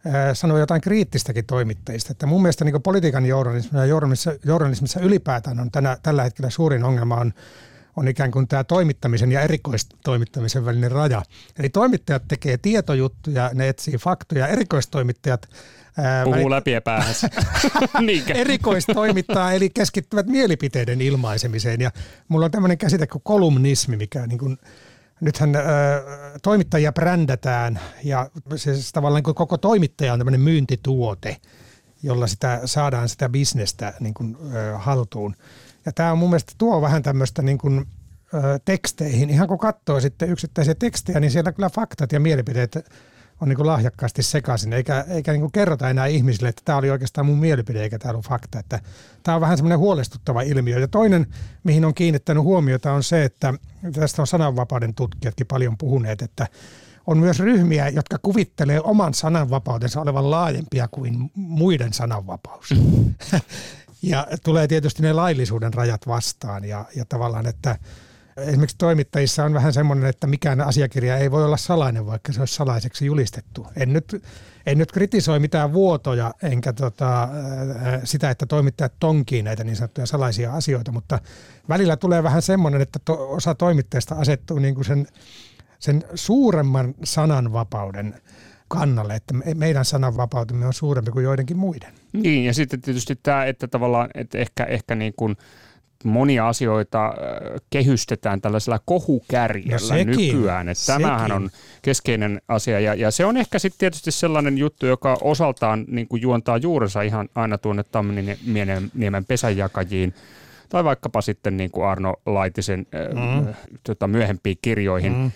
ää, 0.07 0.35
sanoa 0.35 0.59
jotain 0.59 0.81
kriittistäkin 0.81 1.47
toimittajista. 1.47 2.13
Että 2.13 2.27
mun 2.27 2.43
mielestä 2.43 2.65
niin 2.65 2.83
politiikan 2.83 3.27
journalismissa 3.27 3.79
ja 3.79 3.85
journalismissa, 3.85 4.41
journalismissa 4.45 5.01
ylipäätään 5.01 5.61
on 5.61 5.71
tänä, 5.71 5.97
tällä 6.03 6.23
hetkellä 6.23 6.51
suurin 6.51 6.85
ongelma 6.85 7.17
on, 7.17 7.33
on 7.97 8.09
ikään 8.09 8.31
kuin 8.31 8.49
tämä 8.49 8.65
toimittamisen 8.65 9.33
ja 9.33 9.41
erikoistoimittamisen 9.41 10.65
välinen 10.65 10.93
raja. 10.93 11.23
Eli 11.59 11.69
toimittajat 11.69 12.23
tekee 12.29 12.59
tietojuttuja, 12.59 13.51
ne 13.55 13.69
etsii 13.69 13.95
faktoja, 13.99 14.47
erikoistoimittajat 14.47 15.49
Puhuu 16.25 16.51
läpi 16.51 16.71
päähänsä. 16.85 17.29
Erikoistoimittaa, 18.35 19.53
eli 19.53 19.71
keskittyvät 19.71 20.27
mielipiteiden 20.27 21.01
ilmaisemiseen. 21.01 21.81
Ja 21.81 21.91
mulla 22.29 22.45
on 22.45 22.51
tämmöinen 22.51 22.79
käsite 22.79 23.07
kuin 23.07 23.23
kolumnismi, 23.25 23.97
mikä 23.97 24.27
niin 24.27 24.39
kuin, 24.39 24.59
nythän 25.21 25.57
ö, 25.57 25.61
toimittajia 26.43 26.93
brändätään 26.93 27.81
ja 28.05 28.31
siis 28.57 28.93
tavallaan 28.93 29.19
niin 29.19 29.25
kuin 29.25 29.35
koko 29.35 29.59
toimittaja 29.59 30.13
on 30.13 30.19
tämmöinen 30.19 30.41
myyntituote, 30.41 31.37
jolla 32.03 32.27
sitä 32.27 32.61
saadaan 32.65 33.09
sitä 33.09 33.29
bisnestä 33.29 33.95
niin 34.01 34.15
kuin, 34.15 34.37
ö, 34.55 34.79
haltuun. 34.79 35.35
Ja 35.87 35.93
tämä 35.93 36.13
on 36.13 36.19
mun 36.19 36.31
mielestä 36.31 36.53
tuo 36.59 36.81
vähän 36.81 37.03
tämmöistä 37.03 37.43
niin 37.43 37.59
kuin, 37.59 37.87
ö, 38.35 38.59
teksteihin. 38.65 39.31
Ihan 39.31 39.49
kun 39.49 39.59
katsoo 39.59 40.01
sitten 40.01 40.31
yksittäisiä 40.31 40.75
tekstejä, 40.75 41.21
niin 41.21 41.31
siellä 41.31 41.53
kyllä 41.53 41.71
faktat 41.71 42.13
ja 42.13 42.21
mielipiteet 42.21 42.79
on 43.41 43.49
niin 43.49 43.67
lahjakkaasti 43.67 44.23
sekaisin, 44.23 44.73
eikä, 44.73 45.05
eikä 45.09 45.33
niin 45.33 45.53
kerrota 45.53 45.91
enää 45.91 46.07
ihmisille, 46.07 46.49
että 46.49 46.63
tämä 46.65 46.79
oli 46.79 46.91
oikeastaan 46.91 47.27
mun 47.27 47.39
mielipide, 47.39 47.83
eikä 47.83 47.99
tämä 47.99 48.13
ollut 48.13 48.29
fakta. 48.29 48.59
Että 48.59 48.81
tämä 49.23 49.35
on 49.35 49.41
vähän 49.41 49.57
semmoinen 49.57 49.79
huolestuttava 49.79 50.43
ilmiö. 50.43 50.79
Ja 50.79 50.89
toinen, 50.89 51.27
mihin 51.65 51.85
on 51.85 51.95
kiinnittänyt 51.95 52.43
huomiota, 52.43 52.93
on 52.93 53.03
se, 53.03 53.25
että 53.25 53.55
tästä 53.93 54.23
on 54.23 54.27
sananvapauden 54.27 54.95
tutkijatkin 54.95 55.47
paljon 55.47 55.79
puhuneet, 55.79 56.23
että 56.23 56.47
on 57.07 57.19
myös 57.19 57.41
ryhmiä, 57.41 57.89
jotka 57.89 58.19
kuvittelee 58.23 58.81
oman 58.81 59.15
sananvapautensa 59.15 60.01
olevan 60.01 60.31
laajempia 60.31 60.89
kuin 60.89 61.31
muiden 61.35 61.93
sananvapaus. 61.93 62.75
ja 64.03 64.27
tulee 64.45 64.69
tietysti 64.69 65.03
ne 65.03 65.13
laillisuuden 65.13 65.75
rajat 65.75 66.07
vastaan 66.07 66.65
ja, 66.65 66.85
ja 66.97 67.05
tavallaan, 67.05 67.47
että 67.47 67.79
esimerkiksi 68.37 68.79
toimittajissa 68.79 69.45
on 69.45 69.55
vähän 69.55 69.73
semmoinen, 69.73 70.07
että 70.07 70.27
mikään 70.27 70.61
asiakirja 70.61 71.17
ei 71.17 71.31
voi 71.31 71.45
olla 71.45 71.57
salainen, 71.57 72.07
vaikka 72.07 72.33
se 72.33 72.41
olisi 72.41 72.55
salaiseksi 72.55 73.07
julistettu. 73.07 73.67
En 73.77 73.93
nyt, 73.93 74.23
en 74.67 74.79
nyt 74.79 74.93
kritisoi 74.93 75.39
mitään 75.39 75.73
vuotoja, 75.73 76.35
enkä 76.43 76.73
tota, 76.73 77.29
sitä, 78.05 78.31
että 78.31 78.47
toimittajat 78.47 78.93
tonkii 79.01 79.43
näitä 79.43 79.65
niin 79.65 79.77
sanottuja 79.77 80.07
salaisia 80.07 80.53
asioita, 80.53 80.93
mutta 80.93 81.19
välillä 81.69 81.97
tulee 81.97 82.23
vähän 82.23 82.43
semmoinen, 82.43 82.81
että 82.81 82.99
to, 83.05 83.31
osa 83.31 83.55
toimittajista 83.55 84.15
asettuu 84.15 84.59
niin 84.59 84.75
kuin 84.75 84.85
sen, 84.85 85.07
sen 85.79 86.05
suuremman 86.15 86.95
sananvapauden 87.05 88.15
kannalle, 88.69 89.15
että 89.15 89.35
meidän 89.55 89.85
sananvapautemme 89.85 90.67
on 90.67 90.73
suurempi 90.73 91.11
kuin 91.11 91.25
joidenkin 91.25 91.57
muiden. 91.57 91.93
Niin, 92.13 92.45
ja 92.45 92.55
sitten 92.55 92.81
tietysti 92.81 93.19
tämä, 93.23 93.45
että 93.45 93.69
tavallaan, 93.69 94.11
että 94.15 94.39
ehkä, 94.39 94.65
ehkä 94.65 94.95
niin 94.95 95.13
kuin 95.17 95.37
monia 96.05 96.49
asioita 96.49 97.15
kehystetään 97.71 98.41
tällaisella 98.41 98.81
kohukärjellä 98.85 99.73
no 99.73 99.79
sekin, 99.79 100.07
nykyään. 100.07 100.69
Että 100.69 100.87
tämähän 100.87 101.33
on 101.33 101.51
keskeinen 101.83 102.43
asia 102.49 102.81
ja, 102.81 102.95
ja 102.95 103.11
se 103.11 103.25
on 103.25 103.37
ehkä 103.37 103.59
sitten 103.59 103.79
tietysti 103.79 104.11
sellainen 104.11 104.59
juttu, 104.59 104.87
joka 104.87 105.17
osaltaan 105.21 105.85
niin 105.89 106.09
kuin 106.09 106.23
juontaa 106.23 106.57
juurensa 106.57 107.03
ihan 107.03 107.29
aina 107.35 107.59
tuonne 107.59 107.83
Tamminiemen 107.83 109.25
pesänjakajiin 109.29 110.15
tai 110.69 110.85
vaikkapa 110.85 111.21
sitten 111.21 111.57
niin 111.57 111.71
kuin 111.71 111.87
Arno 111.87 112.15
Laitisen 112.27 112.87
mm. 113.15 113.49
äh, 113.49 113.57
tota, 113.85 114.09
myöhempiin 114.09 114.59
kirjoihin. 114.63 115.13
Mm 115.13 115.31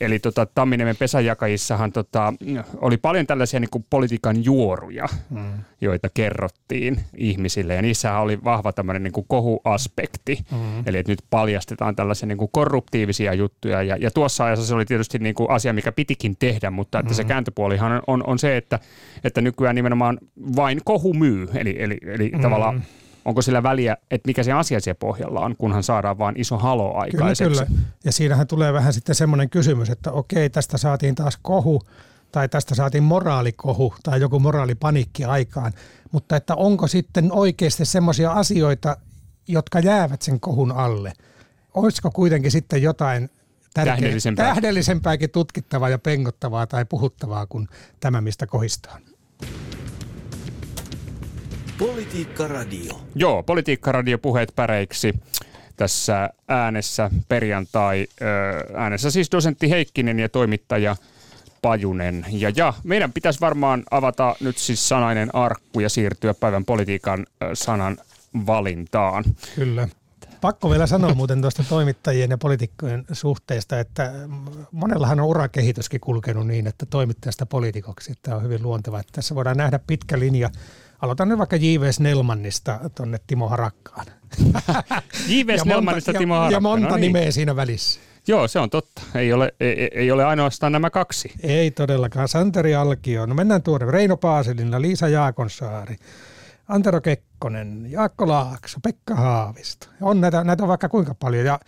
Eli 0.00 0.18
tota, 0.18 0.46
Tamminiemen 0.46 0.96
pesäjakajissahan 0.96 1.92
tota, 1.92 2.34
oli 2.80 2.96
paljon 2.96 3.26
tällaisia 3.26 3.60
niin 3.60 3.70
kuin 3.70 3.86
politiikan 3.90 4.44
juoruja, 4.44 5.06
mm. 5.30 5.52
joita 5.80 6.08
kerrottiin 6.14 7.00
ihmisille. 7.16 7.74
Ja 7.74 7.82
niissähän 7.82 8.22
oli 8.22 8.44
vahva 8.44 8.72
tämmöinen 8.72 9.02
niin 9.02 9.12
kuin 9.12 9.26
kohuaspekti. 9.28 10.38
Mm. 10.52 10.82
Eli 10.86 10.98
että 10.98 11.12
nyt 11.12 11.22
paljastetaan 11.30 11.96
tällaisia 11.96 12.26
niin 12.26 12.38
kuin 12.38 12.50
korruptiivisia 12.52 13.34
juttuja. 13.34 13.82
Ja, 13.82 13.96
ja 13.96 14.10
tuossa 14.10 14.44
ajassa 14.44 14.66
se 14.66 14.74
oli 14.74 14.84
tietysti 14.84 15.18
niin 15.18 15.34
kuin 15.34 15.50
asia, 15.50 15.72
mikä 15.72 15.92
pitikin 15.92 16.36
tehdä, 16.38 16.70
mutta 16.70 16.98
että 16.98 17.12
mm. 17.12 17.16
se 17.16 17.24
kääntöpuolihan 17.24 17.92
on, 17.92 18.02
on, 18.06 18.22
on 18.26 18.38
se, 18.38 18.56
että, 18.56 18.78
että 19.24 19.40
nykyään 19.40 19.74
nimenomaan 19.74 20.18
vain 20.56 20.80
kohu 20.84 21.14
myy. 21.14 21.48
Eli, 21.54 21.76
eli, 21.78 21.98
eli 22.06 22.30
mm. 22.34 22.40
tavallaan 22.40 22.82
onko 23.26 23.42
sillä 23.42 23.62
väliä, 23.62 23.96
että 24.10 24.28
mikä 24.28 24.42
se 24.42 24.52
asia 24.52 24.80
siellä 24.80 24.98
pohjalla 24.98 25.40
on, 25.40 25.56
kunhan 25.56 25.82
saadaan 25.82 26.18
vain 26.18 26.40
iso 26.40 26.58
halo 26.58 26.94
aikaiseksi. 26.94 27.44
Kyllä, 27.44 27.66
kyllä. 27.66 27.80
Ja 28.04 28.12
siinähän 28.12 28.46
tulee 28.46 28.72
vähän 28.72 28.92
sitten 28.92 29.14
semmoinen 29.14 29.50
kysymys, 29.50 29.90
että 29.90 30.12
okei, 30.12 30.50
tästä 30.50 30.78
saatiin 30.78 31.14
taas 31.14 31.38
kohu, 31.42 31.82
tai 32.32 32.48
tästä 32.48 32.74
saatiin 32.74 33.02
moraalikohu 33.02 33.94
tai 34.02 34.20
joku 34.20 34.38
moraalipanikki 34.40 35.24
aikaan, 35.24 35.72
mutta 36.12 36.36
että 36.36 36.54
onko 36.54 36.86
sitten 36.86 37.32
oikeasti 37.32 37.84
semmoisia 37.84 38.32
asioita, 38.32 38.96
jotka 39.48 39.80
jäävät 39.80 40.22
sen 40.22 40.40
kohun 40.40 40.72
alle? 40.72 41.12
Olisiko 41.74 42.10
kuitenkin 42.10 42.50
sitten 42.50 42.82
jotain 42.82 43.30
tähdellisempää. 43.74 44.46
tähdellisempääkin 44.46 45.30
tutkittavaa 45.30 45.88
ja 45.88 45.98
pengottavaa 45.98 46.66
tai 46.66 46.84
puhuttavaa 46.84 47.46
kuin 47.46 47.68
tämä, 48.00 48.20
mistä 48.20 48.46
kohistaan? 48.46 49.02
Politiikka 51.78 52.48
Radio. 52.48 53.00
Joo, 53.14 53.42
Politiikka 53.42 53.92
Radio 53.92 54.18
puheet 54.18 54.52
päreiksi 54.56 55.14
tässä 55.76 56.30
äänessä 56.48 57.10
perjantai. 57.28 58.06
Äänessä 58.74 59.10
siis 59.10 59.32
dosentti 59.32 59.70
Heikkinen 59.70 60.18
ja 60.18 60.28
toimittaja 60.28 60.96
Pajunen. 61.62 62.26
Ja, 62.30 62.52
ja 62.56 62.74
meidän 62.84 63.12
pitäisi 63.12 63.40
varmaan 63.40 63.82
avata 63.90 64.36
nyt 64.40 64.58
siis 64.58 64.88
sanainen 64.88 65.34
arkku 65.34 65.80
ja 65.80 65.88
siirtyä 65.88 66.34
päivän 66.34 66.64
politiikan 66.64 67.26
sanan 67.54 67.96
valintaan. 68.46 69.24
Kyllä. 69.54 69.88
Pakko 70.40 70.70
vielä 70.70 70.86
sanoa 70.86 71.14
muuten 71.14 71.40
tuosta 71.40 71.64
toimittajien 71.68 72.30
ja 72.30 72.38
poliitikkojen 72.38 73.04
suhteesta, 73.12 73.80
että 73.80 74.12
monellahan 74.72 75.20
on 75.20 75.26
urakehityskin 75.26 76.00
kulkenut 76.00 76.46
niin, 76.46 76.66
että 76.66 76.86
toimittajasta 76.86 77.46
poliitikoksi. 77.46 78.14
Tämä 78.22 78.36
on 78.36 78.42
hyvin 78.42 78.62
luonteva. 78.62 79.00
Että 79.00 79.12
tässä 79.12 79.34
voidaan 79.34 79.56
nähdä 79.56 79.80
pitkä 79.86 80.18
linja 80.18 80.50
Aloitan 81.06 81.28
nyt 81.28 81.38
vaikka 81.38 81.56
J.V. 81.56 81.92
Snellmannista 81.92 82.80
tuonne 82.94 83.18
Timo 83.26 83.48
Harakkaan. 83.48 84.06
J.V. 85.28 85.58
Snellmannista 85.58 86.12
Timo 86.12 86.34
Harakkaan. 86.34 86.52
Ja, 86.52 86.56
ja 86.56 86.60
monta 86.60 86.88
no 86.88 86.96
niin. 86.96 87.12
nimeä 87.12 87.30
siinä 87.30 87.56
välissä. 87.56 88.00
Joo, 88.28 88.48
se 88.48 88.58
on 88.58 88.70
totta. 88.70 89.02
Ei 89.14 89.32
ole, 89.32 89.54
ei, 89.60 89.90
ei 89.94 90.10
ole 90.10 90.24
ainoastaan 90.24 90.72
nämä 90.72 90.90
kaksi. 90.90 91.32
Ei 91.42 91.70
todellakaan. 91.70 92.28
Santeri 92.28 92.74
Alkio. 92.74 93.26
No 93.26 93.34
mennään 93.34 93.62
tuonne. 93.62 93.90
Reino 93.90 94.16
Paasilina, 94.16 94.80
Liisa 94.80 95.08
Jaakonsaari, 95.08 95.96
Antero 96.68 97.00
Kekkonen, 97.00 97.86
Jaakko 97.90 98.28
Laakso, 98.28 98.78
Pekka 98.82 99.14
Haavisto. 99.14 99.86
On 100.00 100.20
näitä, 100.20 100.44
näitä 100.44 100.62
on 100.62 100.68
vaikka 100.68 100.88
kuinka 100.88 101.14
paljon. 101.14 101.46
Ja 101.46 101.60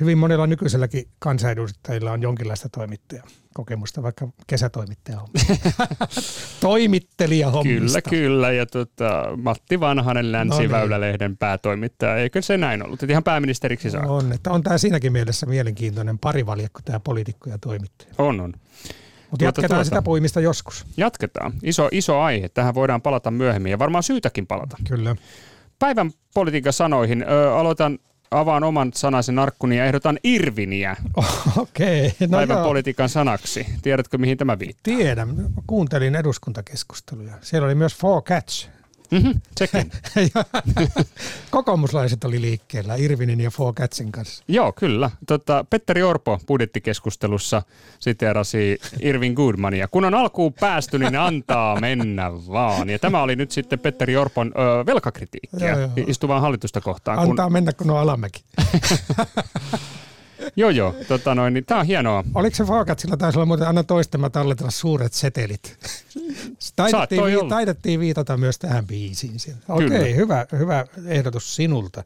hyvin 0.00 0.18
monella 0.18 0.46
nykyiselläkin 0.46 1.08
kansanedustajilla 1.18 2.12
on 2.12 2.22
jonkinlaista 2.22 2.68
toimittajaa 2.68 3.26
kokemusta 3.54 4.02
vaikka 4.02 4.28
kesätoimittaja 4.46 5.20
Toimittelija 6.60 7.50
hommista. 7.50 8.02
Kyllä, 8.02 8.22
kyllä. 8.22 8.52
Ja 8.52 8.66
tota, 8.66 9.24
Matti 9.36 9.80
Vanhanen 9.80 10.32
Länsiväylälehden 10.32 11.28
no 11.28 11.32
niin. 11.32 11.38
päätoimittaja. 11.38 12.16
Eikö 12.16 12.42
se 12.42 12.56
näin 12.56 12.84
ollut? 12.84 13.02
Että 13.02 13.12
ihan 13.12 13.24
pääministeriksi 13.24 13.90
saa. 13.90 14.06
On, 14.06 14.32
että 14.32 14.50
on 14.50 14.62
tämä 14.62 14.78
siinäkin 14.78 15.12
mielessä 15.12 15.46
mielenkiintoinen 15.46 16.18
parivaljakko 16.18 16.80
tämä 16.84 17.00
poliitikko 17.00 17.50
ja 17.50 17.58
toimittaja. 17.58 18.14
On, 18.18 18.40
on. 18.40 18.52
Mutta 19.30 19.44
jatketaan 19.44 19.68
tuota, 19.68 19.84
sitä 19.84 20.02
puimista 20.02 20.40
joskus. 20.40 20.86
Jatketaan. 20.96 21.52
Iso, 21.62 21.88
iso 21.92 22.20
aihe. 22.20 22.48
Tähän 22.48 22.74
voidaan 22.74 23.02
palata 23.02 23.30
myöhemmin 23.30 23.70
ja 23.70 23.78
varmaan 23.78 24.02
syytäkin 24.02 24.46
palata. 24.46 24.76
Kyllä. 24.88 25.16
Päivän 25.78 26.10
politiikan 26.34 26.72
sanoihin. 26.72 27.22
Ö, 27.22 27.54
aloitan 27.54 27.98
avaan 28.32 28.64
oman 28.64 28.90
sanaisen 28.94 29.38
arkkuni 29.38 29.78
ja 29.78 29.84
ehdotan 29.84 30.18
Irviniä 30.24 30.96
Okei. 31.56 32.06
Okay. 32.06 32.28
No 32.28 32.38
päivän 32.38 32.56
joo. 32.56 32.66
politiikan 32.66 33.08
sanaksi. 33.08 33.66
Tiedätkö, 33.82 34.18
mihin 34.18 34.38
tämä 34.38 34.58
viittaa? 34.58 34.82
Tiedän. 34.82 35.36
Kuuntelin 35.66 36.14
eduskuntakeskusteluja. 36.14 37.34
Siellä 37.40 37.66
oli 37.66 37.74
myös 37.74 37.96
Four 37.96 38.22
Catch. 38.22 38.68
Mm-hmm, 39.12 39.40
sekin. 39.56 39.90
Kokoomuslaiset 41.50 42.24
oli 42.24 42.40
liikkeellä 42.40 42.94
Irvinin 42.94 43.40
ja 43.40 43.50
Fokatsin 43.50 44.12
kanssa. 44.12 44.44
Joo, 44.48 44.72
kyllä. 44.72 45.10
Tota, 45.26 45.64
Petteri 45.70 46.02
Orpo 46.02 46.40
budjettikeskustelussa 46.46 47.62
siteerasi 47.98 48.78
Irvin 49.00 49.32
Goodmania. 49.32 49.88
Kun 49.88 50.04
on 50.04 50.14
alkuun 50.14 50.52
päästy, 50.52 50.98
niin 50.98 51.16
antaa 51.16 51.80
mennä 51.80 52.32
vaan. 52.32 52.90
Ja 52.90 52.98
tämä 52.98 53.22
oli 53.22 53.36
nyt 53.36 53.50
sitten 53.50 53.78
Petteri 53.78 54.16
Orpon 54.16 54.52
ö, 54.56 54.86
velkakritiikkiä 54.86 55.70
joo, 55.70 55.80
joo. 55.80 55.90
istuvaa 56.06 56.40
hallitusta 56.40 56.80
kohtaan. 56.80 57.18
Antaa 57.18 57.46
kun... 57.46 57.52
mennä, 57.52 57.72
kun 57.72 57.90
on 57.90 57.98
alamäki. 57.98 58.44
joo, 60.56 60.70
joo. 60.70 60.94
Tota 61.08 61.34
noin, 61.34 61.54
niin 61.54 61.64
tämä 61.64 61.80
on 61.80 61.86
hienoa. 61.86 62.24
Oliko 62.34 62.56
se 62.56 62.64
Fogatsilla 62.64 63.16
taisi 63.16 63.38
olla 63.38 63.46
muuten 63.46 63.66
aina 63.66 63.84
toistemme 63.84 64.30
talletella 64.30 64.70
suuret 64.70 65.12
setelit? 65.12 65.78
taidettiin, 66.76 67.24
vi- 67.24 67.48
taidettiin 67.48 68.00
viitata 68.00 68.36
myös 68.36 68.58
tähän 68.58 68.86
biisiin. 68.86 69.36
Okei, 69.68 69.86
okay, 69.86 70.16
hyvä, 70.16 70.46
hyvä 70.52 70.86
ehdotus 71.06 71.56
sinulta. 71.56 72.04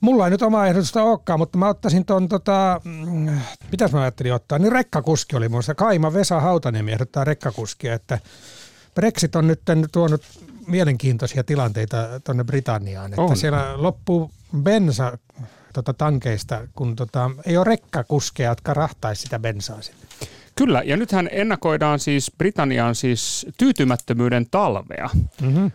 Mulla 0.00 0.24
ei 0.24 0.30
nyt 0.30 0.42
oma 0.42 0.66
ehdotusta 0.66 1.02
olekaan, 1.02 1.38
mutta 1.38 1.58
mä 1.58 1.68
ottaisin 1.68 2.04
tuon, 2.04 2.28
tota, 2.28 2.80
mm, 2.84 3.38
mitäs 3.70 3.92
mä 3.92 4.00
ajattelin 4.00 4.34
ottaa, 4.34 4.58
niin 4.58 4.72
rekkakuski 4.72 5.36
oli 5.36 5.48
muista. 5.48 5.74
Kaima 5.74 6.12
Vesa 6.12 6.40
Hautaniemi 6.40 6.92
ehdottaa 6.92 7.24
rekkakuskia, 7.24 7.94
että 7.94 8.18
Brexit 8.94 9.36
on 9.36 9.46
nyt 9.46 9.60
tuonut 9.92 10.22
mielenkiintoisia 10.66 11.44
tilanteita 11.44 12.20
tuonne 12.24 12.44
Britanniaan, 12.44 13.12
että 13.12 13.34
siellä 13.34 13.74
loppuu 13.76 14.30
bensa 14.62 15.18
tota, 15.74 15.94
tankeista, 15.94 16.68
kun 16.74 16.96
tota, 16.96 17.30
ei 17.46 17.56
ole 17.56 17.64
rekkakuskeja, 17.64 18.48
jotka 18.48 18.74
rahtaisi 18.74 19.22
sitä 19.22 19.38
bensaa 19.38 19.82
sinne. 19.82 20.00
Kyllä, 20.56 20.82
ja 20.84 20.96
nythän 20.96 21.28
ennakoidaan 21.32 21.98
siis 21.98 22.32
Britanniaan 22.38 22.94
siis 22.94 23.46
tyytymättömyyden 23.58 24.46
talvea. 24.50 25.10
Mm-hmm. 25.42 25.70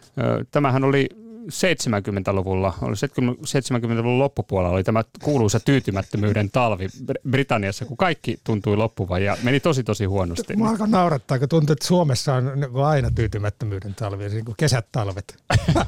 Tämähän 0.52 0.84
oli 0.84 1.10
70-luvulla, 1.50 2.74
oli 2.82 2.96
70-luvun 2.96 4.20
loppupuolella 4.20 4.76
oli 4.76 4.84
tämä 4.84 5.04
kuuluisa 5.24 5.60
tyytymättömyyden 5.60 6.52
talvi 6.52 6.88
Britanniassa, 7.30 7.86
kun 7.86 7.98
kaikki 7.98 8.40
tuntui 8.44 8.78
loppuvan 8.78 9.24
ja 9.24 9.38
meni 9.44 9.60
tosi 9.60 9.84
tosi 9.84 10.06
huonosti. 10.06 10.56
Mä 10.56 10.70
alkan 10.70 10.92
naurattaa, 10.92 11.40
kun 11.40 11.50
tuntuu, 11.50 11.74
että 11.74 11.88
Suomessa 11.88 12.34
on 12.34 12.46
aina 12.86 13.12
tyytymättömyyden 13.12 13.96
talvi, 13.96 14.30
niin 14.30 14.46
kuin 14.46 14.56
kesät 14.58 14.86
talvet. 14.92 15.38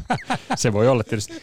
Se 0.56 0.74
voi 0.74 0.88
olla 0.88 1.04
tietysti. 1.04 1.34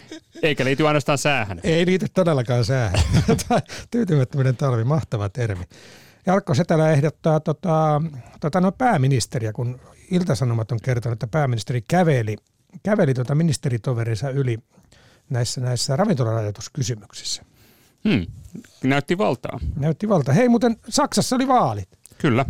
Eikä 0.42 0.64
liity 0.64 0.87
ainoastaan 0.87 1.18
säähän. 1.18 1.61
Ei 1.64 1.87
liity 1.87 2.07
todellakaan 2.14 2.64
säähän. 2.64 3.01
tyytymättömyyden 3.90 4.57
talvi, 4.57 4.85
mahtava 4.85 5.29
termi. 5.29 5.64
Jarkko 6.27 6.55
Setälä 6.55 6.90
ehdottaa 6.90 7.40
tota, 7.40 8.03
tota, 8.40 8.61
no 8.61 8.72
pääministeriä, 8.72 9.53
kun 9.53 9.81
Iltasanomat 10.11 10.72
on 10.72 10.79
kertonut, 10.83 11.12
että 11.12 11.27
pääministeri 11.27 11.83
käveli, 11.88 12.37
käveli 12.83 13.14
tota 13.14 13.35
ministeritoverinsa 13.35 14.31
yli 14.31 14.59
näissä, 15.31 15.61
näissä 15.61 15.96
ravintolarajoituskysymyksissä. 15.96 17.42
Hmm. 18.09 18.27
Näytti 18.85 19.18
valtaa. 19.18 19.61
Näytti 19.77 20.09
valtaa. 20.09 20.35
Hei, 20.35 20.48
muuten 20.48 20.77
Saksassa 20.88 21.37
oli 21.37 21.48
vaalit. 21.48 21.88
Kyllä. 22.18 22.44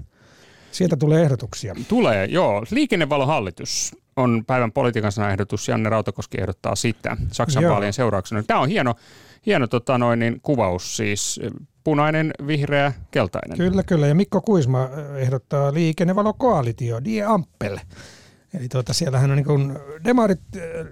Sieltä 0.72 0.96
tulee 0.96 1.22
ehdotuksia. 1.22 1.74
Tulee, 1.88 2.26
joo. 2.26 2.64
Liikennevalohallitus 2.70 3.96
on 4.18 4.44
päivän 4.46 4.72
politiikan 4.72 5.12
ehdotus. 5.32 5.68
Janne 5.68 5.88
Rautakoski 5.88 6.40
ehdottaa 6.40 6.76
sitä 6.76 7.16
Saksan 7.32 7.62
Joo. 7.62 7.72
vaalien 7.72 7.92
seurauksena. 7.92 8.42
Tämä 8.42 8.60
on 8.60 8.68
hieno, 8.68 8.94
hieno 9.46 9.66
tota 9.66 9.98
noin, 9.98 10.18
niin, 10.18 10.40
kuvaus 10.42 10.96
siis. 10.96 11.40
Punainen, 11.84 12.30
vihreä, 12.46 12.92
keltainen. 13.10 13.58
Kyllä, 13.58 13.82
kyllä. 13.82 14.06
Ja 14.06 14.14
Mikko 14.14 14.40
Kuisma 14.40 14.88
ehdottaa 15.16 15.74
liikennevalokoalitio, 15.74 17.04
Die 17.04 17.22
Ampel. 17.22 17.78
Eli 18.54 18.68
tuota, 18.68 18.92
siellähän 18.92 19.30
on 19.30 19.36
niin 19.36 19.46
kuin 19.46 19.78
demarit, 20.04 20.40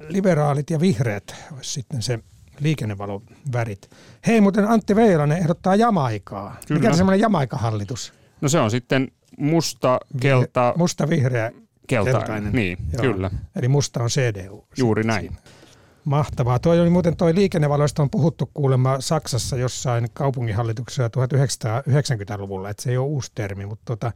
liberaalit 0.08 0.70
ja 0.70 0.80
vihreät 0.80 1.34
olisi 1.54 1.72
sitten 1.72 2.02
se 2.02 2.18
liikennevalon 2.60 3.22
värit. 3.52 3.90
Hei, 4.26 4.40
muuten 4.40 4.68
Antti 4.68 4.96
Veilanen 4.96 5.38
ehdottaa 5.38 5.76
Jamaikaa. 5.76 6.56
Kyllä. 6.68 6.78
Mikä 6.78 6.90
on 6.90 6.96
semmoinen 6.96 7.20
Jamaika-hallitus? 7.20 8.12
No 8.40 8.48
se 8.48 8.60
on 8.60 8.70
sitten 8.70 9.08
musta, 9.38 10.00
kelta, 10.20 10.74
Musta, 10.76 11.08
vihreä, 11.08 11.52
keltainen. 11.87 12.20
keltainen. 12.20 12.53
Niin, 12.53 12.79
Joo. 12.92 13.03
kyllä. 13.03 13.31
Eli 13.57 13.68
musta 13.68 14.03
on 14.03 14.09
CDU. 14.09 14.66
Juuri 14.77 15.03
Siinä. 15.03 15.14
näin. 15.14 15.37
Mahtavaa. 16.05 16.59
Toi 16.59 16.81
oli 16.81 16.90
muuten 16.90 17.16
toi 17.16 17.35
liikennevaloista 17.35 18.03
on 18.03 18.11
puhuttu 18.11 18.51
kuulemma 18.55 19.01
Saksassa 19.01 19.57
jossain 19.57 20.07
kaupunginhallituksessa 20.12 21.09
1990-luvulla, 21.09 22.70
että 22.70 22.83
se 22.83 22.90
ei 22.90 22.96
ole 22.96 23.07
uusi 23.07 23.33
termi, 23.35 23.66
mutta 23.66 23.85
tota, 23.85 24.12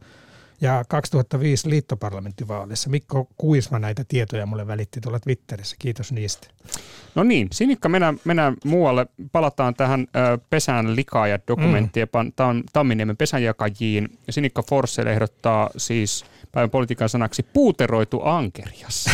ja 0.61 0.83
2005 0.87 1.69
liittoparlamenttivaaleissa. 1.69 2.89
Mikko 2.89 3.27
Kuisma 3.37 3.79
näitä 3.79 4.03
tietoja 4.07 4.45
mulle 4.45 4.67
välitti 4.67 5.01
tuolla 5.01 5.19
Twitterissä. 5.19 5.75
Kiitos 5.79 6.11
niistä. 6.11 6.47
No 7.15 7.23
niin, 7.23 7.47
Sinikka, 7.51 7.89
mennään, 7.89 8.19
mennään 8.25 8.57
muualle. 8.65 9.05
Palataan 9.31 9.73
tähän 9.73 10.07
ö, 10.15 10.37
pesän 10.49 10.95
likaajat 10.95 11.41
dokumenttiin 11.47 12.07
mm. 12.23 12.31
Tam, 12.35 12.63
Tamminiemen 12.73 13.17
pesänjakajiin. 13.17 14.17
Sinikka 14.29 14.61
Forssell 14.61 15.07
ehdottaa 15.07 15.69
siis 15.77 16.25
päivän 16.51 16.69
politiikan 16.69 17.09
sanaksi 17.09 17.43
puuteroitu 17.43 18.21
ankerias. 18.23 19.05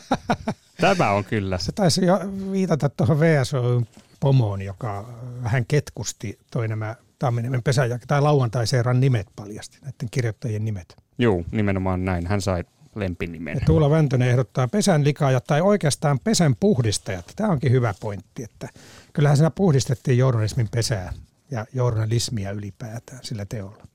Tämä 0.80 1.10
on 1.10 1.24
kyllä. 1.24 1.58
Se 1.58 1.72
taisi 1.72 2.06
jo 2.06 2.20
viitata 2.52 2.88
tuohon 2.88 3.20
VSOyn 3.20 3.86
pomoon, 4.20 4.62
joka 4.62 5.08
vähän 5.42 5.66
ketkusti 5.66 6.38
toi 6.50 6.68
nämä 6.68 6.96
Tamminiemen 7.18 7.62
pesänjak- 7.68 8.04
tai 8.06 8.22
lauantai-seuran 8.22 9.00
nimet 9.00 9.26
paljasti, 9.36 9.78
näiden 9.82 10.08
kirjoittajien 10.10 10.64
nimet. 10.64 10.96
Joo, 11.18 11.44
nimenomaan 11.50 12.04
näin. 12.04 12.26
Hän 12.26 12.40
sai 12.40 12.64
lempinimen. 12.94 13.54
Ja 13.54 13.66
Tuula 13.66 13.90
Väntönen 13.90 14.28
ehdottaa 14.28 14.68
pesän 14.68 15.04
likaajat 15.04 15.44
tai 15.44 15.60
oikeastaan 15.60 16.18
pesän 16.18 16.56
puhdistajat. 16.60 17.32
Tämä 17.36 17.50
onkin 17.50 17.72
hyvä 17.72 17.94
pointti, 18.00 18.42
että 18.42 18.68
kyllähän 19.12 19.36
siinä 19.36 19.50
puhdistettiin 19.50 20.18
journalismin 20.18 20.68
pesää 20.70 21.12
ja 21.50 21.66
journalismia 21.72 22.50
ylipäätään 22.50 23.20
sillä 23.22 23.44
teolla. 23.44 23.86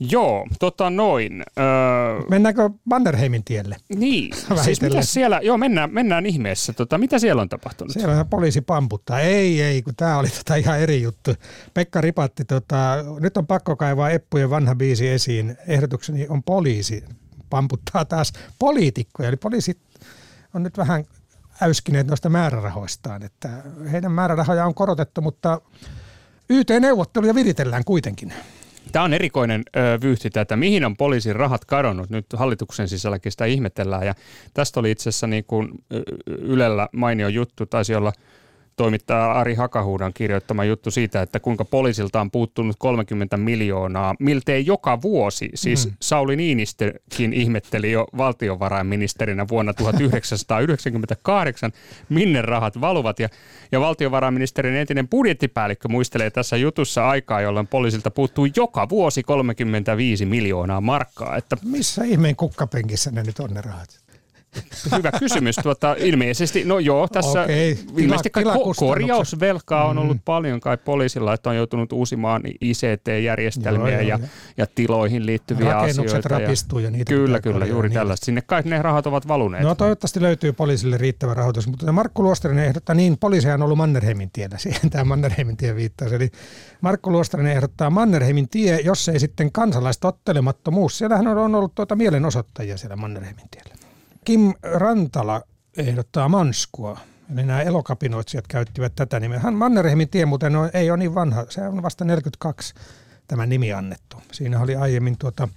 Joo, 0.00 0.46
tota 0.58 0.90
noin. 0.90 1.42
Öö, 1.58 2.26
Mennäänkö 2.30 2.70
Mannerheimin 2.84 3.44
tielle? 3.44 3.76
niin, 3.96 4.32
siis 4.64 4.82
mitä 4.82 5.02
siellä, 5.02 5.40
joo 5.42 5.56
mennään, 5.58 5.94
mennään 5.94 6.26
ihmeessä. 6.26 6.72
Tota, 6.72 6.98
mitä 6.98 7.18
siellä 7.18 7.42
on 7.42 7.48
tapahtunut? 7.48 7.92
Siellä 7.92 8.24
poliisi 8.24 8.60
pamputtaa. 8.60 9.20
Ei, 9.20 9.62
ei, 9.62 9.82
kun 9.82 9.94
tämä 9.96 10.18
oli 10.18 10.28
tota 10.28 10.54
ihan 10.54 10.80
eri 10.80 11.02
juttu. 11.02 11.34
Pekka 11.74 12.00
Ripatti, 12.00 12.44
tota, 12.44 12.96
nyt 13.20 13.36
on 13.36 13.46
pakko 13.46 13.76
kaivaa 13.76 14.10
Eppujen 14.10 14.50
vanha 14.50 14.74
biisi 14.74 15.08
esiin. 15.08 15.56
Ehdotukseni 15.68 16.26
on 16.28 16.42
poliisi. 16.42 17.04
Pamputtaa 17.50 18.04
taas 18.04 18.32
poliitikkoja. 18.58 19.28
Eli 19.28 19.36
poliisit 19.36 19.78
on 20.54 20.62
nyt 20.62 20.78
vähän 20.78 21.04
äyskineet 21.62 22.06
noista 22.06 22.28
määrärahoistaan. 22.28 23.22
Että 23.22 23.48
heidän 23.92 24.12
määrärahoja 24.12 24.66
on 24.66 24.74
korotettu, 24.74 25.20
mutta 25.20 25.60
YT-neuvotteluja 26.50 27.34
viritellään 27.34 27.84
kuitenkin. 27.84 28.32
Tämä 28.92 29.04
on 29.04 29.14
erikoinen 29.14 29.62
ö, 29.76 29.98
vyyhti 30.02 30.30
tätä, 30.30 30.56
mihin 30.56 30.84
on 30.84 30.96
poliisin 30.96 31.36
rahat 31.36 31.64
kadonnut. 31.64 32.10
Nyt 32.10 32.26
hallituksen 32.34 32.88
sisälläkin 32.88 33.32
sitä 33.32 33.44
ihmetellään. 33.44 34.06
Ja 34.06 34.14
tästä 34.54 34.80
oli 34.80 34.90
itse 34.90 35.08
asiassa 35.08 35.26
niin 35.26 35.44
kuin 35.44 35.68
Ylellä 36.26 36.88
mainio 36.92 37.28
juttu, 37.28 37.66
taisi 37.66 37.94
olla 37.94 38.12
toimittaja 38.80 39.32
Ari 39.32 39.54
Hakahuudan 39.54 40.12
kirjoittama 40.12 40.64
juttu 40.64 40.90
siitä, 40.90 41.22
että 41.22 41.40
kuinka 41.40 41.64
poliisilta 41.64 42.20
on 42.20 42.30
puuttunut 42.30 42.76
30 42.78 43.36
miljoonaa 43.36 44.14
miltei 44.18 44.66
joka 44.66 45.02
vuosi. 45.02 45.50
Siis 45.54 45.86
mm. 45.86 45.92
Sauli 46.02 46.36
Niinistökin 46.36 47.32
ihmetteli 47.32 47.92
jo 47.92 48.06
valtiovarainministerinä 48.16 49.48
vuonna 49.48 49.74
1998, 49.74 51.72
minne 52.08 52.42
rahat 52.42 52.80
valuvat. 52.80 53.18
Ja, 53.18 53.28
ja 53.72 53.80
valtiovarainministerin 53.80 54.74
entinen 54.74 55.08
budjettipäällikkö 55.08 55.88
muistelee 55.88 56.30
tässä 56.30 56.56
jutussa 56.56 57.08
aikaa, 57.08 57.40
jolloin 57.40 57.66
poliisilta 57.66 58.10
puuttuu 58.10 58.46
joka 58.56 58.88
vuosi 58.88 59.22
35 59.22 60.26
miljoonaa 60.26 60.80
markkaa. 60.80 61.36
Että 61.36 61.56
Missä 61.64 62.04
ihmeen 62.04 62.36
kukkapenkissä 62.36 63.10
ne 63.10 63.22
nyt 63.22 63.38
on 63.38 63.50
ne 63.54 63.60
rahat? 63.60 64.09
Hyvä 64.96 65.12
kysymys. 65.18 65.56
Tuota, 65.62 65.96
ilmeisesti, 65.98 66.64
no 66.64 66.78
joo, 66.78 67.08
tässä 67.08 67.42
okay. 67.42 67.76
ilmeisesti 67.96 68.30
kai 68.30 68.44
ko- 68.44 68.74
korjausvelkaa 68.76 69.84
on 69.88 69.98
ollut 69.98 70.16
Mm. 70.16 70.22
paljon 70.24 70.60
kai 70.60 70.76
poliisilla, 70.76 71.34
että 71.34 71.50
on 71.50 71.56
joutunut 71.56 71.92
uusimaan 71.92 72.42
ICT-järjestelmiä 72.60 73.90
Joo, 73.92 74.00
ja, 74.00 74.08
joo. 74.18 74.28
ja 74.56 74.66
tiloihin 74.74 75.26
liittyviä 75.26 75.72
Rakennukset 75.72 76.18
asioita. 76.18 76.28
rapistuu 76.28 76.78
ja 76.78 76.90
niitä 76.90 77.08
Kyllä, 77.12 77.40
kyllä, 77.40 77.66
juuri 77.66 77.88
niin. 77.88 77.94
tällaista. 77.94 78.24
Sinne 78.26 78.42
kai 78.46 78.62
ne 78.64 78.82
rahat 78.82 79.06
ovat 79.06 79.28
valuneet. 79.28 79.64
No 79.64 79.74
toivottavasti 79.74 80.22
löytyy 80.22 80.52
poliisille 80.52 80.96
riittävä 80.96 81.34
rahoitus, 81.34 81.68
mutta 81.68 81.92
Markku 81.92 82.22
Luostarinen 82.22 82.64
ehdottaa, 82.64 82.94
niin 82.94 83.18
poliisia 83.18 83.54
on 83.54 83.62
ollut 83.62 83.78
Mannerheimin 83.78 84.30
tiellä, 84.32 84.58
siihen 84.62 84.90
tämä 84.90 85.04
Mannerheimin 85.04 85.56
tie 85.56 85.74
viittaus. 85.74 86.12
Eli 86.12 86.30
Markku 86.80 87.12
Luostarinen 87.12 87.52
ehdottaa 87.52 87.90
Mannerheimin 87.90 88.48
tie, 88.48 88.80
jos 88.80 89.08
ei 89.08 89.20
sitten 89.20 89.52
kansalaistottelemattomuus. 89.52 90.98
Siellähän 90.98 91.26
on 91.26 91.54
ollut 91.54 91.74
tuota 91.74 91.96
mielenosoittajia 91.96 92.76
siellä 92.76 92.96
Mannerheimin 92.96 93.44
tiellä. 93.50 93.79
Kim 94.24 94.54
Rantala 94.62 95.42
ehdottaa 95.76 96.28
Manskua. 96.28 97.00
Eli 97.32 97.42
nämä 97.42 97.62
elokapinoitsijat 97.62 98.46
käyttivät 98.46 98.94
tätä 98.94 99.20
nimeä. 99.20 99.38
Hän 99.38 99.54
Mannerheimin 99.54 100.08
tie 100.08 100.26
muuten 100.26 100.56
on, 100.56 100.70
ei 100.74 100.90
ole 100.90 100.98
niin 100.98 101.14
vanha, 101.14 101.46
se 101.48 101.62
on 101.62 101.82
vasta 101.82 102.04
42 102.04 102.74
tämä 103.26 103.46
nimi 103.46 103.72
annettu. 103.72 104.16
Siinä 104.32 104.60
oli 104.60 104.76
aiemmin 104.76 105.18
tuota 105.18 105.48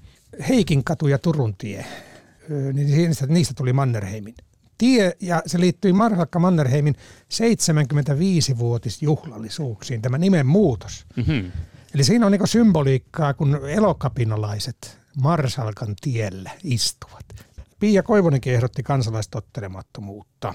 Heikin 0.50 0.84
katu 0.84 1.08
ja 1.08 1.18
Turun 1.18 1.56
tie 1.58 1.86
niin 2.74 3.08
niistä, 3.08 3.28
niistä 3.28 3.54
tuli 3.58 3.74
Mannerheimin 3.74 4.36
tie, 4.78 5.14
ja 5.20 5.42
se 5.46 5.60
liittyi 5.60 5.94
Marsalkka 5.94 6.40
Mannerheimin 6.40 6.96
75-vuotisjuhlallisuuksiin, 7.30 10.02
tämä 10.02 10.18
nimen 10.18 10.46
muutos. 10.46 11.06
Mm-hmm. 11.16 11.52
Eli 11.94 12.04
siinä 12.04 12.26
on 12.26 12.32
niin 12.32 12.48
symboliikkaa, 12.48 13.34
kun 13.34 13.60
elokapinolaiset 13.68 15.00
Marsalkan 15.22 15.96
tiellä 16.02 16.52
istuvat. 16.64 17.26
Pia 17.84 18.04
Koivunenkin 18.04 18.54
ehdotti 18.54 18.84
kansalaistottelemattomuutta. 18.84 20.54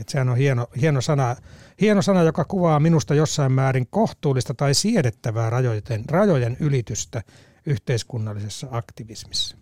Et 0.00 0.08
sehän 0.08 0.28
on 0.28 0.36
hieno, 0.36 0.66
hieno, 0.80 1.00
sana, 1.00 1.36
hieno 1.80 2.02
sana, 2.02 2.22
joka 2.22 2.44
kuvaa 2.44 2.80
minusta 2.80 3.14
jossain 3.14 3.52
määrin 3.52 3.86
kohtuullista 3.90 4.54
tai 4.54 4.74
siedettävää 4.74 5.50
rajojen, 5.50 5.82
rajojen 6.08 6.56
ylitystä 6.60 7.22
yhteiskunnallisessa 7.66 8.66
aktivismissa. 8.70 9.56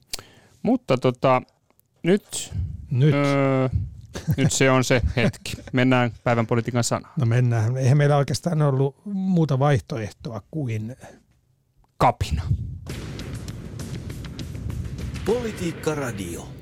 Mutta 0.62 0.98
tota, 0.98 1.42
nyt, 2.02 2.52
Nyt. 2.90 3.14
Öö, 3.14 3.68
nyt 4.36 4.52
se 4.52 4.70
on 4.70 4.84
se 4.84 5.02
hetki. 5.16 5.52
Mennään 5.72 6.12
päivän 6.24 6.46
politiikan 6.46 6.84
sanaan. 6.84 7.12
No 7.16 7.26
mennään. 7.26 7.76
Eihän 7.76 7.98
meillä 7.98 8.16
oikeastaan 8.16 8.62
ollut 8.62 8.96
muuta 9.04 9.58
vaihtoehtoa 9.58 10.42
kuin 10.50 10.96
Kapina. 11.98 12.42
Politiikka 15.26 15.94
Radio. 15.94 16.55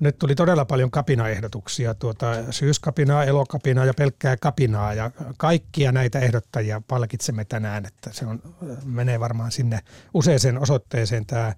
Nyt 0.00 0.18
tuli 0.18 0.34
todella 0.34 0.64
paljon 0.64 0.90
kapinaehdotuksia, 0.90 1.94
tuota, 1.94 2.52
syyskapinaa, 2.52 3.24
elokapinaa 3.24 3.84
ja 3.84 3.94
pelkkää 3.94 4.36
kapinaa 4.36 4.94
ja 4.94 5.10
kaikkia 5.36 5.92
näitä 5.92 6.18
ehdottajia 6.18 6.82
palkitsemme 6.88 7.44
tänään, 7.44 7.86
että 7.86 8.10
se 8.12 8.26
on, 8.26 8.42
menee 8.84 9.20
varmaan 9.20 9.52
sinne 9.52 9.80
useaseen 10.14 10.58
osoitteeseen 10.58 11.26
tämä 11.26 11.52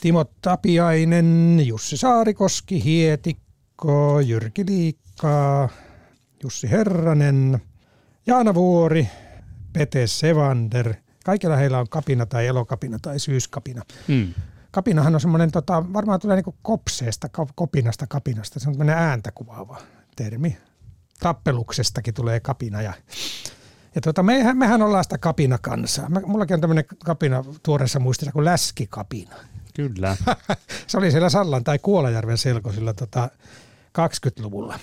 Timo 0.00 0.24
Tapiainen, 0.42 1.60
Jussi 1.64 1.96
Saarikoski, 1.96 2.84
Hietikko, 2.84 4.20
Jyrki 4.20 4.64
Liikkaa, 4.68 5.68
Jussi 6.42 6.70
Herranen, 6.70 7.62
Jaana 8.26 8.54
Vuori, 8.54 9.08
Pete 9.72 10.06
Sevander. 10.06 10.94
Kaikilla 11.24 11.56
heillä 11.56 11.78
on 11.78 11.88
kapina 11.88 12.26
tai 12.26 12.46
elokapina 12.46 12.98
tai 13.02 13.18
syyskapina. 13.18 13.82
Mm. 14.08 14.34
Kapinahan 14.70 15.14
on 15.14 15.20
semmoinen, 15.20 15.50
tota, 15.50 15.92
varmaan 15.92 16.20
tulee 16.20 16.36
niinku 16.36 16.54
kopseesta, 16.62 17.28
kopinasta, 17.54 18.06
kapinasta. 18.06 18.60
Se 18.60 18.68
on 18.68 18.74
tämmöinen 18.74 18.98
ääntä 18.98 19.32
kuvaava 19.32 19.78
termi. 20.16 20.56
Tappeluksestakin 21.20 22.14
tulee 22.14 22.40
kapina. 22.40 22.82
Ja, 22.82 22.92
ja 23.94 24.00
tota, 24.00 24.22
mehän, 24.22 24.56
mehän 24.56 24.82
ollaan 24.82 25.04
sitä 25.04 25.18
kapinakansaa. 25.18 26.08
Mä, 26.08 26.20
mullakin 26.26 26.54
on 26.54 26.60
tämmöinen 26.60 26.84
kapina 27.04 27.44
tuoreessa 27.62 28.00
muistissa 28.00 28.32
kuin 28.32 28.44
läskikapina. 28.44 29.36
Kyllä. 29.74 30.16
Se 30.86 30.98
oli 30.98 31.10
siellä 31.10 31.28
Sallan 31.28 31.64
tai 31.64 31.78
Kuolajärven 31.78 32.38
selkosilla 32.38 32.94
tota, 32.94 33.30
20-luvulla. 33.98 34.78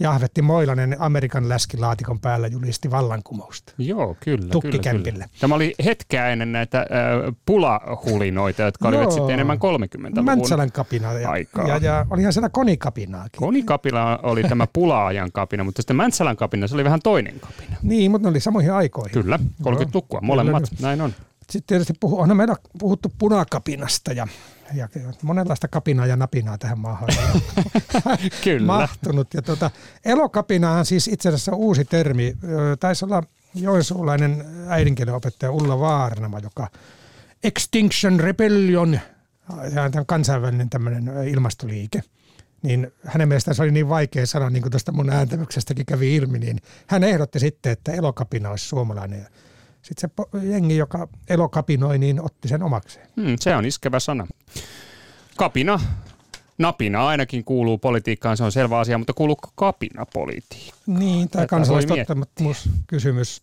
Jahvetti 0.00 0.42
Moilanen 0.42 0.96
Amerikan 0.98 1.48
läskilaatikon 1.48 2.20
päällä 2.20 2.46
julisti 2.46 2.90
vallankumousta. 2.90 3.72
Joo, 3.78 4.16
kyllä. 4.20 4.48
Tukkikämpille. 4.50 5.12
Kyllä, 5.12 5.26
kyllä. 5.26 5.40
Tämä 5.40 5.54
oli 5.54 5.74
hetkeä 5.84 6.28
ennen 6.28 6.52
näitä 6.52 6.78
äh, 6.78 6.86
pulahulinoita, 7.46 8.62
jotka 8.62 8.88
olivat 8.88 9.02
Joo. 9.02 9.10
sitten 9.10 9.34
enemmän 9.34 9.58
30-luvun 9.58 10.24
Mäntsälän 10.24 10.72
kapina 10.72 11.12
ja, 11.12 11.30
aikaa. 11.30 11.68
ja, 11.68 11.76
ja 11.76 12.06
olihan 12.10 12.32
siellä 12.32 12.48
konikapinaakin. 12.48 13.38
Konikapina 13.38 14.18
oli 14.22 14.42
tämä 14.42 14.66
pula-ajan 14.72 15.32
kapina, 15.32 15.64
mutta 15.64 15.82
sitten 15.82 15.96
Mäntsälän 15.96 16.36
kapina, 16.36 16.68
se 16.68 16.74
oli 16.74 16.84
vähän 16.84 17.00
toinen 17.02 17.40
kapina. 17.40 17.76
Niin, 17.82 18.10
mutta 18.10 18.26
ne 18.26 18.30
oli 18.30 18.40
samoihin 18.40 18.72
aikoihin. 18.72 19.12
Kyllä, 19.12 19.38
30-lukua, 19.62 20.20
molemmat, 20.20 20.64
näin 20.80 21.00
on. 21.00 21.14
Sitten 21.50 21.66
tietysti 21.66 21.94
puhu, 22.00 22.20
onhan 22.20 22.36
meillä 22.36 22.56
puhuttu 22.78 23.12
punakapinasta 23.18 24.12
ja, 24.12 24.28
ja 24.74 24.88
monenlaista 25.22 25.68
kapinaa 25.68 26.06
ja 26.06 26.16
napinaa 26.16 26.58
tähän 26.58 26.78
maahan 26.78 27.08
on 27.34 27.40
Kyllä. 28.44 28.66
mahtunut. 28.66 29.34
Ja 29.34 29.42
tuota, 29.42 29.70
elokapinahan 30.04 30.86
siis 30.86 31.08
itse 31.08 31.28
asiassa 31.28 31.52
uusi 31.54 31.84
termi. 31.84 32.36
Taisi 32.80 33.04
olla 33.04 33.22
joensuulainen 33.54 34.44
äidinkielen 34.68 35.14
opettaja 35.14 35.52
Ulla 35.52 35.80
Vaarnama, 35.80 36.38
joka 36.38 36.68
Extinction 37.44 38.20
Rebellion, 38.20 39.00
tämä 39.74 40.04
kansainvälinen 40.06 40.70
tämmöinen 40.70 41.28
ilmastoliike, 41.28 42.02
niin 42.62 42.92
hänen 43.04 43.28
mielestään 43.28 43.54
se 43.54 43.62
oli 43.62 43.70
niin 43.70 43.88
vaikea 43.88 44.26
sana, 44.26 44.50
niin 44.50 44.62
kuin 44.62 44.70
tuosta 44.70 44.92
mun 44.92 45.10
ääntämyksestäkin 45.10 45.86
kävi 45.86 46.16
ilmi, 46.16 46.38
niin 46.38 46.60
hän 46.86 47.04
ehdotti 47.04 47.38
sitten, 47.40 47.72
että 47.72 47.92
elokapina 47.92 48.50
olisi 48.50 48.68
suomalainen. 48.68 49.26
Sitten 49.84 50.10
se 50.32 50.48
jengi, 50.48 50.76
joka 50.76 51.08
elokapinoi, 51.28 51.98
niin 51.98 52.20
otti 52.20 52.48
sen 52.48 52.62
omakseen. 52.62 53.08
Hmm, 53.16 53.36
se 53.40 53.56
on 53.56 53.64
iskevä 53.64 54.00
sana. 54.00 54.26
Kapina, 55.36 55.80
napina 56.58 57.06
ainakin 57.06 57.44
kuuluu 57.44 57.78
politiikkaan, 57.78 58.36
se 58.36 58.44
on 58.44 58.52
selvä 58.52 58.78
asia, 58.78 58.98
mutta 58.98 59.12
kuuluuko 59.12 59.48
kapina 59.54 60.06
politiikkaan? 60.06 60.98
Niin, 60.98 61.28
tämä 61.28 61.46
kansalaistottamattomuuskysymys. 61.46 63.42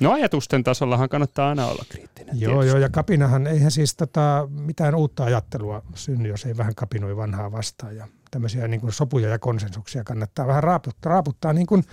No 0.00 0.12
ajatusten 0.12 0.64
tasollahan 0.64 1.08
kannattaa 1.08 1.48
aina 1.48 1.66
olla 1.66 1.84
kriittinen. 1.88 2.40
Joo, 2.40 2.52
tietysti. 2.52 2.68
joo, 2.68 2.78
ja 2.78 2.88
kapinahan, 2.88 3.46
eihän 3.46 3.70
siis 3.70 3.94
tota, 3.94 4.48
mitään 4.50 4.94
uutta 4.94 5.24
ajattelua 5.24 5.82
synny, 5.94 6.28
jos 6.28 6.44
ei 6.44 6.56
vähän 6.56 6.74
kapinoi 6.74 7.16
vanhaa 7.16 7.52
vastaan. 7.52 7.96
Ja 7.96 8.08
tämmöisiä 8.30 8.68
niin 8.68 8.80
kuin 8.80 8.92
sopuja 8.92 9.28
ja 9.28 9.38
konsensuksia 9.38 10.04
kannattaa 10.04 10.46
vähän 10.46 10.62
raaputtaa, 10.62 11.10
raaputtaa 11.10 11.52
niin 11.52 11.66
kuin, 11.66 11.84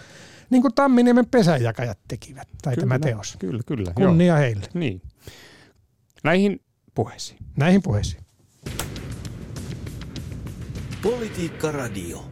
niin 0.51 0.61
kuin 0.61 0.73
Tamminiemen 0.75 1.25
pesänjakajat 1.25 1.99
tekivät, 2.07 2.47
tai 2.61 2.75
Kyllä, 2.75 2.83
tämä 2.83 2.99
teos. 2.99 3.35
Kyllä, 3.39 3.61
kyllä. 3.65 3.93
Joo. 3.99 4.09
Kunnia 4.09 4.35
heille. 4.35 4.67
Niin. 4.73 5.01
Näihin 6.23 6.61
puheisiin. 6.95 7.39
Näihin 7.57 7.81
puheisiin. 7.81 8.23
Politiikka 11.01 11.71
Radio. 11.71 12.30